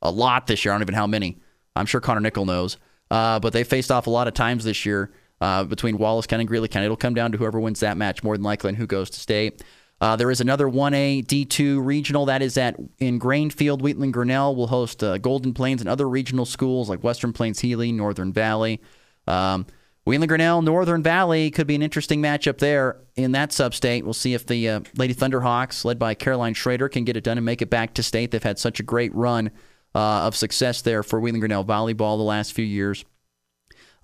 a 0.00 0.10
lot 0.10 0.46
this 0.46 0.64
year. 0.64 0.72
I 0.72 0.76
don't 0.76 0.82
even 0.82 0.92
know 0.92 1.00
how 1.00 1.06
many. 1.06 1.38
I'm 1.74 1.86
sure 1.86 2.00
Connor 2.00 2.20
Nickel 2.20 2.46
knows. 2.46 2.78
Uh, 3.10 3.38
but 3.38 3.52
they 3.52 3.64
faced 3.64 3.90
off 3.90 4.06
a 4.06 4.10
lot 4.10 4.28
of 4.28 4.34
times 4.34 4.64
this 4.64 4.86
year 4.86 5.12
uh, 5.40 5.64
between 5.64 5.98
Wallace 5.98 6.26
County 6.26 6.42
and 6.42 6.48
Greeley 6.48 6.68
County. 6.68 6.86
It'll 6.86 6.96
come 6.96 7.14
down 7.14 7.32
to 7.32 7.38
whoever 7.38 7.60
wins 7.60 7.80
that 7.80 7.96
match 7.96 8.22
more 8.22 8.36
than 8.36 8.44
likely 8.44 8.70
and 8.70 8.78
who 8.78 8.86
goes 8.86 9.10
to 9.10 9.20
state. 9.20 9.62
Uh, 10.00 10.14
there 10.16 10.30
is 10.30 10.40
another 10.40 10.66
1A 10.66 11.24
D2 11.24 11.84
regional 11.84 12.26
that 12.26 12.42
is 12.42 12.58
at 12.58 12.76
in 12.98 13.18
Grainfield. 13.18 13.80
Wheatland 13.80 14.12
Grinnell 14.12 14.54
will 14.54 14.66
host 14.66 15.02
uh, 15.02 15.16
Golden 15.18 15.54
Plains 15.54 15.80
and 15.80 15.88
other 15.88 16.08
regional 16.08 16.44
schools 16.44 16.88
like 16.90 17.02
Western 17.02 17.32
Plains 17.32 17.60
Healy, 17.60 17.92
Northern 17.92 18.32
Valley. 18.32 18.80
Um, 19.26 19.66
Wheatland 20.04 20.28
Grinnell, 20.28 20.62
Northern 20.62 21.02
Valley 21.02 21.50
could 21.50 21.66
be 21.66 21.74
an 21.74 21.82
interesting 21.82 22.22
matchup 22.22 22.58
there 22.58 22.98
in 23.16 23.32
that 23.32 23.52
sub-state. 23.52 24.04
We'll 24.04 24.14
see 24.14 24.34
if 24.34 24.46
the 24.46 24.68
uh, 24.68 24.80
Lady 24.96 25.14
Thunderhawks, 25.14 25.84
led 25.84 25.98
by 25.98 26.14
Caroline 26.14 26.54
Schrader, 26.54 26.88
can 26.88 27.04
get 27.04 27.16
it 27.16 27.24
done 27.24 27.38
and 27.38 27.44
make 27.44 27.60
it 27.60 27.70
back 27.70 27.94
to 27.94 28.02
state. 28.02 28.30
They've 28.30 28.42
had 28.42 28.58
such 28.58 28.78
a 28.78 28.84
great 28.84 29.12
run 29.14 29.50
uh, 29.96 30.26
of 30.26 30.36
success 30.36 30.82
there 30.82 31.02
for 31.02 31.18
Wheatland 31.18 31.40
Grinnell 31.40 31.64
volleyball 31.64 32.18
the 32.18 32.22
last 32.22 32.52
few 32.52 32.64
years. 32.64 33.04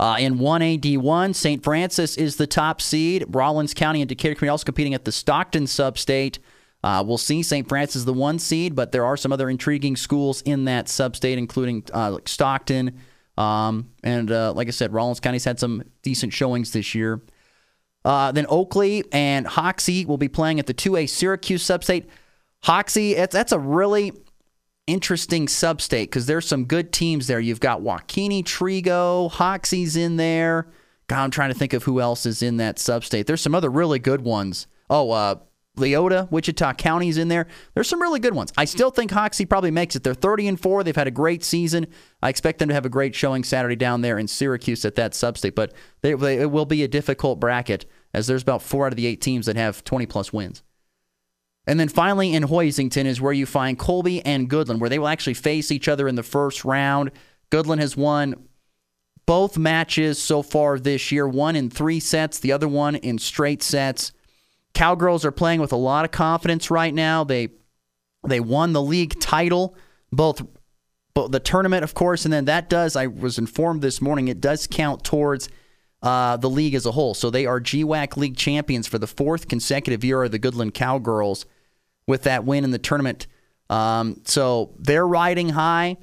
Uh, 0.02 0.16
in 0.18 0.40
1AD1, 0.40 1.32
St. 1.32 1.62
Francis 1.62 2.16
is 2.16 2.34
the 2.34 2.46
top 2.48 2.80
seed. 2.80 3.24
Rawlins 3.28 3.72
County 3.72 4.02
and 4.02 4.08
Decatur 4.08 4.34
Community 4.34 4.50
also 4.50 4.64
competing 4.64 4.94
at 4.94 5.04
the 5.04 5.12
Stockton 5.12 5.68
sub-state. 5.68 6.40
Uh, 6.82 7.04
we'll 7.06 7.18
see. 7.18 7.40
St. 7.40 7.68
Francis 7.68 7.94
is 8.00 8.04
the 8.04 8.12
one 8.12 8.40
seed, 8.40 8.74
but 8.74 8.90
there 8.90 9.04
are 9.04 9.16
some 9.16 9.32
other 9.32 9.48
intriguing 9.48 9.94
schools 9.94 10.42
in 10.42 10.64
that 10.64 10.88
sub-state, 10.88 11.38
including 11.38 11.84
uh, 11.94 12.10
like 12.14 12.28
Stockton. 12.28 12.98
Um, 13.38 13.90
and 14.02 14.32
uh, 14.32 14.52
like 14.54 14.66
I 14.66 14.72
said, 14.72 14.92
Rawlins 14.92 15.20
County's 15.20 15.44
had 15.44 15.60
some 15.60 15.84
decent 16.02 16.32
showings 16.32 16.72
this 16.72 16.96
year. 16.96 17.22
Uh, 18.04 18.32
then 18.32 18.46
Oakley 18.48 19.04
and 19.12 19.46
Hoxie 19.46 20.04
will 20.04 20.18
be 20.18 20.26
playing 20.26 20.58
at 20.58 20.66
the 20.66 20.74
2A 20.74 21.08
Syracuse 21.08 21.62
sub-state. 21.62 22.06
Hoxie, 22.64 23.14
that's 23.14 23.52
a 23.52 23.58
really 23.60 24.14
interesting 24.86 25.48
sub-state 25.48 26.10
because 26.10 26.26
there's 26.26 26.46
some 26.46 26.64
good 26.64 26.92
teams 26.92 27.26
there. 27.26 27.40
You've 27.40 27.60
got 27.60 27.80
WaKeeney, 27.80 28.44
Trego, 28.44 29.30
Hoxie's 29.30 29.96
in 29.96 30.16
there. 30.16 30.68
God, 31.08 31.24
I'm 31.24 31.30
trying 31.30 31.50
to 31.52 31.58
think 31.58 31.72
of 31.72 31.84
who 31.84 32.00
else 32.00 32.26
is 32.26 32.42
in 32.42 32.56
that 32.58 32.78
sub-state. 32.78 33.26
There's 33.26 33.40
some 33.40 33.54
other 33.54 33.70
really 33.70 33.98
good 33.98 34.22
ones. 34.22 34.66
Oh, 34.88 35.10
uh, 35.10 35.36
Leoti, 35.76 36.30
Wichita 36.30 36.74
County's 36.74 37.16
in 37.16 37.28
there. 37.28 37.46
There's 37.74 37.88
some 37.88 38.02
really 38.02 38.20
good 38.20 38.34
ones. 38.34 38.52
I 38.58 38.66
still 38.66 38.90
think 38.90 39.10
Hoxie 39.10 39.46
probably 39.46 39.70
makes 39.70 39.96
it. 39.96 40.02
They're 40.02 40.12
30 40.14 40.48
and 40.48 40.60
4. 40.60 40.84
They've 40.84 40.94
had 40.94 41.06
a 41.06 41.12
great 41.12 41.42
season. 41.42 41.86
I 42.22 42.28
expect 42.28 42.58
them 42.58 42.68
to 42.68 42.74
have 42.74 42.84
a 42.84 42.90
great 42.90 43.14
showing 43.14 43.42
Saturday 43.42 43.76
down 43.76 44.02
there 44.02 44.18
in 44.18 44.28
Syracuse 44.28 44.84
at 44.84 44.96
that 44.96 45.14
sub-state, 45.14 45.54
but 45.54 45.72
they, 46.02 46.12
they, 46.12 46.40
it 46.40 46.50
will 46.50 46.66
be 46.66 46.82
a 46.82 46.88
difficult 46.88 47.40
bracket 47.40 47.86
as 48.12 48.26
there's 48.26 48.42
about 48.42 48.62
four 48.62 48.86
out 48.86 48.92
of 48.92 48.96
the 48.96 49.06
eight 49.06 49.22
teams 49.22 49.46
that 49.46 49.56
have 49.56 49.82
20 49.84 50.04
plus 50.06 50.32
wins. 50.32 50.62
And 51.66 51.78
then 51.78 51.88
finally 51.88 52.34
in 52.34 52.44
Hoisington 52.44 53.04
is 53.04 53.20
where 53.20 53.32
you 53.32 53.46
find 53.46 53.78
Colby 53.78 54.24
and 54.24 54.50
Goodland, 54.50 54.80
where 54.80 54.90
they 54.90 54.98
will 54.98 55.08
actually 55.08 55.34
face 55.34 55.70
each 55.70 55.88
other 55.88 56.08
in 56.08 56.16
the 56.16 56.22
first 56.22 56.64
round. 56.64 57.12
Goodland 57.50 57.78
has 57.78 57.96
won 57.96 58.48
both 59.26 59.56
matches 59.56 60.20
so 60.20 60.42
far 60.42 60.78
this 60.78 61.12
year, 61.12 61.28
one 61.28 61.54
in 61.54 61.70
three 61.70 62.00
sets, 62.00 62.38
the 62.40 62.52
other 62.52 62.66
one 62.66 62.96
in 62.96 63.18
straight 63.18 63.62
sets. 63.62 64.12
Cowgirls 64.74 65.24
are 65.24 65.30
playing 65.30 65.60
with 65.60 65.72
a 65.72 65.76
lot 65.76 66.04
of 66.04 66.10
confidence 66.10 66.70
right 66.70 66.92
now. 66.92 67.22
They 67.22 67.50
they 68.26 68.40
won 68.40 68.72
the 68.72 68.82
league 68.82 69.18
title, 69.20 69.76
both, 70.12 70.42
both 71.12 71.32
the 71.32 71.40
tournament, 71.40 71.82
of 71.82 71.92
course, 71.94 72.24
and 72.24 72.32
then 72.32 72.44
that 72.44 72.70
does. 72.70 72.94
I 72.94 73.08
was 73.08 73.36
informed 73.36 73.82
this 73.82 74.00
morning 74.00 74.28
it 74.28 74.40
does 74.40 74.66
count 74.66 75.02
towards 75.04 75.48
uh, 76.02 76.36
the 76.36 76.50
league 76.50 76.74
as 76.74 76.86
a 76.86 76.92
whole. 76.92 77.14
So 77.14 77.30
they 77.30 77.46
are 77.46 77.60
GWAC 77.60 78.16
league 78.16 78.36
champions 78.36 78.86
for 78.86 78.98
the 78.98 79.06
fourth 79.06 79.48
consecutive 79.48 80.04
year. 80.04 80.22
Are 80.22 80.28
the 80.28 80.38
Goodland 80.38 80.74
Cowgirls 80.74 81.46
with 82.06 82.24
that 82.24 82.44
win 82.44 82.64
in 82.64 82.70
the 82.70 82.78
tournament. 82.78 83.26
Um, 83.70 84.20
so 84.24 84.74
they're 84.78 85.06
riding 85.06 85.50
high. 85.50 85.96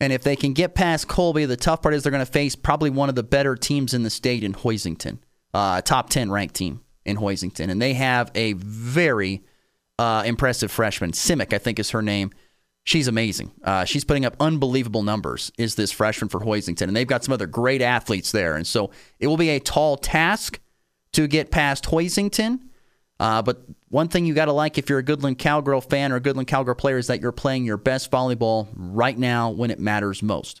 And 0.00 0.12
if 0.12 0.22
they 0.22 0.34
can 0.34 0.52
get 0.52 0.74
past 0.74 1.06
Colby, 1.06 1.44
the 1.44 1.56
tough 1.56 1.82
part 1.82 1.94
is 1.94 2.02
they're 2.02 2.10
going 2.10 2.24
to 2.24 2.32
face 2.32 2.56
probably 2.56 2.90
one 2.90 3.08
of 3.08 3.14
the 3.14 3.22
better 3.22 3.54
teams 3.54 3.94
in 3.94 4.02
the 4.02 4.10
state 4.10 4.42
in 4.42 4.52
Hoisington, 4.52 5.18
uh, 5.54 5.80
top 5.82 6.10
10 6.10 6.30
ranked 6.30 6.56
team 6.56 6.80
in 7.04 7.16
Hoisington. 7.16 7.70
And 7.70 7.80
they 7.80 7.94
have 7.94 8.30
a 8.34 8.54
very 8.54 9.44
uh, 9.98 10.24
impressive 10.26 10.72
freshman. 10.72 11.12
Simic, 11.12 11.52
I 11.52 11.58
think 11.58 11.78
is 11.78 11.90
her 11.90 12.02
name. 12.02 12.32
She's 12.84 13.06
amazing. 13.06 13.52
Uh, 13.62 13.84
she's 13.84 14.04
putting 14.04 14.24
up 14.24 14.34
unbelievable 14.40 15.02
numbers, 15.02 15.52
is 15.56 15.76
this 15.76 15.92
freshman 15.92 16.28
for 16.28 16.40
Hoisington. 16.40 16.82
And 16.82 16.96
they've 16.96 17.06
got 17.06 17.22
some 17.22 17.32
other 17.32 17.46
great 17.46 17.80
athletes 17.80 18.32
there. 18.32 18.56
And 18.56 18.66
so 18.66 18.90
it 19.20 19.28
will 19.28 19.36
be 19.36 19.50
a 19.50 19.60
tall 19.60 19.96
task 19.96 20.60
to 21.12 21.28
get 21.28 21.50
past 21.50 21.84
Hoisington. 21.84 22.60
Uh, 23.20 23.40
but 23.40 23.62
one 23.88 24.08
thing 24.08 24.26
you 24.26 24.34
got 24.34 24.46
to 24.46 24.52
like 24.52 24.78
if 24.78 24.90
you're 24.90 24.98
a 24.98 25.04
Goodland 25.04 25.38
Cowgirl 25.38 25.80
fan 25.80 26.10
or 26.10 26.16
a 26.16 26.20
Goodland 26.20 26.48
Cowgirl 26.48 26.74
player 26.74 26.98
is 26.98 27.06
that 27.06 27.20
you're 27.20 27.30
playing 27.30 27.64
your 27.64 27.76
best 27.76 28.10
volleyball 28.10 28.66
right 28.74 29.16
now 29.16 29.50
when 29.50 29.70
it 29.70 29.78
matters 29.78 30.22
most. 30.22 30.60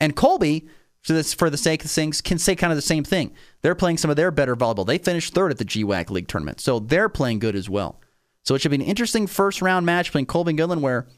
And 0.00 0.14
Colby, 0.14 0.68
for, 1.00 1.14
this, 1.14 1.34
for 1.34 1.50
the 1.50 1.56
sake 1.56 1.84
of 1.84 1.90
things, 1.90 2.20
can 2.20 2.38
say 2.38 2.54
kind 2.54 2.72
of 2.72 2.76
the 2.76 2.82
same 2.82 3.02
thing. 3.02 3.32
They're 3.62 3.74
playing 3.74 3.98
some 3.98 4.10
of 4.10 4.16
their 4.16 4.30
better 4.30 4.54
volleyball. 4.54 4.86
They 4.86 4.98
finished 4.98 5.34
third 5.34 5.50
at 5.50 5.58
the 5.58 5.64
GWAC 5.64 6.10
League 6.10 6.28
tournament, 6.28 6.60
so 6.60 6.78
they're 6.78 7.08
playing 7.08 7.40
good 7.40 7.56
as 7.56 7.68
well. 7.68 8.00
So 8.44 8.54
it 8.54 8.60
should 8.60 8.70
be 8.70 8.76
an 8.76 8.82
interesting 8.82 9.26
first 9.26 9.60
round 9.60 9.84
match 9.84 10.06
between 10.06 10.26
Colby 10.26 10.50
and 10.50 10.58
Goodland 10.58 10.82
where, 10.82 11.08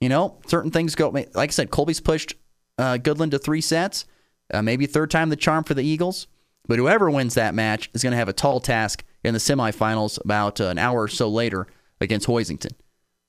you 0.00 0.08
know, 0.08 0.38
certain 0.46 0.70
things 0.70 0.94
go. 0.94 1.08
Like 1.08 1.36
I 1.36 1.46
said, 1.48 1.70
Colby's 1.70 2.00
pushed 2.00 2.34
uh, 2.78 2.98
Goodland 2.98 3.32
to 3.32 3.38
three 3.38 3.60
sets, 3.60 4.06
uh, 4.52 4.62
maybe 4.62 4.86
third 4.86 5.10
time 5.10 5.28
the 5.28 5.36
charm 5.36 5.64
for 5.64 5.74
the 5.74 5.84
Eagles. 5.84 6.26
But 6.66 6.78
whoever 6.78 7.10
wins 7.10 7.34
that 7.34 7.54
match 7.54 7.90
is 7.94 8.02
going 8.02 8.12
to 8.12 8.16
have 8.16 8.28
a 8.28 8.32
tall 8.32 8.60
task 8.60 9.04
in 9.24 9.34
the 9.34 9.40
semifinals 9.40 10.22
about 10.24 10.60
an 10.60 10.78
hour 10.78 11.02
or 11.02 11.08
so 11.08 11.28
later 11.28 11.66
against 12.00 12.26
Hoisington 12.26 12.72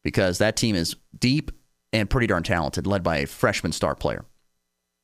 because 0.04 0.38
that 0.38 0.56
team 0.56 0.76
is 0.76 0.96
deep 1.18 1.52
and 1.94 2.10
pretty 2.10 2.28
darn 2.28 2.44
talented, 2.44 2.88
led 2.88 3.04
by 3.04 3.18
a 3.18 3.28
freshman 3.28 3.72
star 3.72 3.96
player. 3.96 4.26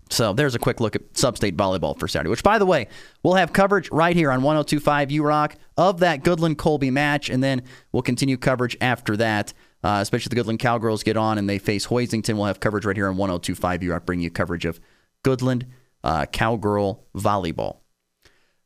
So 0.10 0.34
there's 0.34 0.56
a 0.56 0.60
quick 0.60 0.80
look 0.80 0.96
at 0.96 1.14
Substate 1.14 1.58
volleyball 1.58 1.98
for 2.00 2.08
Saturday, 2.08 2.30
which, 2.30 2.44
by 2.44 2.58
the 2.58 2.66
way, 2.66 2.88
we'll 3.24 3.36
have 3.36 3.52
coverage 3.52 3.92
right 3.92 4.16
here 4.16 4.32
on 4.32 4.42
1025 4.42 5.12
U 5.12 5.24
Rock 5.24 5.56
of 5.76 6.00
that 6.00 6.24
Goodland 6.24 6.58
Colby 6.58 6.92
match, 6.92 7.30
and 7.30 7.44
then 7.44 7.64
we'll 7.92 8.04
continue 8.04 8.38
coverage 8.38 8.78
after 8.80 9.18
that. 9.18 9.54
Uh, 9.84 10.00
especially 10.02 10.36
the 10.36 10.42
Goodland 10.42 10.60
Cowgirls 10.60 11.04
get 11.04 11.18
on 11.18 11.38
and 11.38 11.48
they 11.48 11.60
face 11.60 11.88
Hoisington. 11.88 12.36
We'll 12.36 12.46
have 12.46 12.60
coverage 12.60 12.86
right 12.86 12.96
here 12.96 13.08
on 13.08 13.16
1025 13.18 13.84
U 13.84 13.92
Rock, 13.92 14.06
bringing 14.06 14.24
you 14.24 14.32
coverage 14.32 14.66
of 14.66 14.80
Goodland 15.24 15.66
uh, 16.04 16.26
Cowgirl 16.26 17.04
volleyball. 17.16 17.78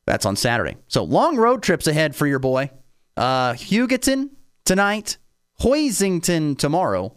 That's 0.06 0.26
on 0.26 0.36
Saturday. 0.36 0.78
So 0.88 1.04
long 1.04 1.38
road 1.38 1.64
trips 1.64 1.88
ahead 1.88 2.16
for 2.16 2.28
your 2.28 2.40
boy. 2.40 2.72
Uh, 3.18 3.54
Hugoton 3.54 4.30
tonight, 4.66 5.18
Hoisington 5.62 6.58
tomorrow. 6.58 7.16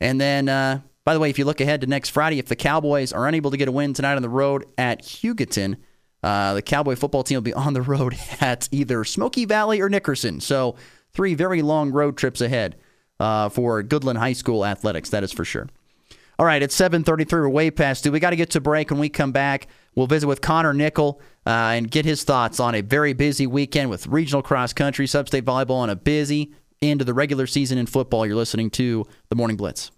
And 0.00 0.20
then, 0.20 0.48
uh, 0.48 0.80
by 1.04 1.14
the 1.14 1.20
way, 1.20 1.30
if 1.30 1.38
you 1.38 1.44
look 1.44 1.60
ahead 1.60 1.80
to 1.80 1.86
next 1.86 2.10
Friday, 2.10 2.38
if 2.38 2.46
the 2.46 2.56
Cowboys 2.56 3.12
are 3.12 3.26
unable 3.26 3.50
to 3.50 3.56
get 3.56 3.68
a 3.68 3.72
win 3.72 3.92
tonight 3.92 4.14
on 4.14 4.22
the 4.22 4.28
road 4.28 4.66
at 4.78 5.02
Hugoton, 5.02 5.76
uh, 6.22 6.54
the 6.54 6.62
Cowboy 6.62 6.94
football 6.96 7.24
team 7.24 7.36
will 7.36 7.42
be 7.42 7.54
on 7.54 7.72
the 7.72 7.82
road 7.82 8.16
at 8.40 8.68
either 8.70 9.04
Smoky 9.04 9.44
Valley 9.44 9.80
or 9.80 9.88
Nickerson. 9.88 10.40
So 10.40 10.76
three 11.12 11.34
very 11.34 11.62
long 11.62 11.90
road 11.90 12.16
trips 12.16 12.40
ahead 12.40 12.76
uh, 13.22 13.48
for 13.48 13.82
Goodland 13.82 14.18
High 14.18 14.32
School 14.32 14.66
athletics. 14.66 15.10
That 15.10 15.22
is 15.22 15.32
for 15.32 15.44
sure. 15.44 15.68
All 16.38 16.46
right, 16.46 16.62
it's 16.62 16.74
7:33. 16.74 17.30
We're 17.30 17.48
way 17.48 17.70
past 17.70 18.04
due. 18.04 18.10
We 18.10 18.18
got 18.18 18.30
to 18.30 18.36
get 18.36 18.50
to 18.50 18.60
break. 18.60 18.90
When 18.90 18.98
we 18.98 19.08
come 19.08 19.30
back, 19.30 19.68
we'll 19.94 20.08
visit 20.08 20.26
with 20.26 20.40
Connor 20.40 20.74
Nickel 20.74 21.20
uh, 21.46 21.50
and 21.50 21.90
get 21.90 22.04
his 22.04 22.24
thoughts 22.24 22.58
on 22.58 22.74
a 22.74 22.80
very 22.80 23.12
busy 23.12 23.46
weekend 23.46 23.90
with 23.90 24.08
regional 24.08 24.42
cross 24.42 24.72
country, 24.72 25.06
sub-state 25.06 25.44
volleyball, 25.44 25.82
and 25.82 25.90
a 25.90 25.96
busy 25.96 26.52
end 26.80 27.00
of 27.00 27.06
the 27.06 27.14
regular 27.14 27.46
season 27.46 27.78
in 27.78 27.86
football. 27.86 28.26
You're 28.26 28.34
listening 28.34 28.70
to 28.70 29.06
the 29.28 29.36
Morning 29.36 29.56
Blitz. 29.56 29.92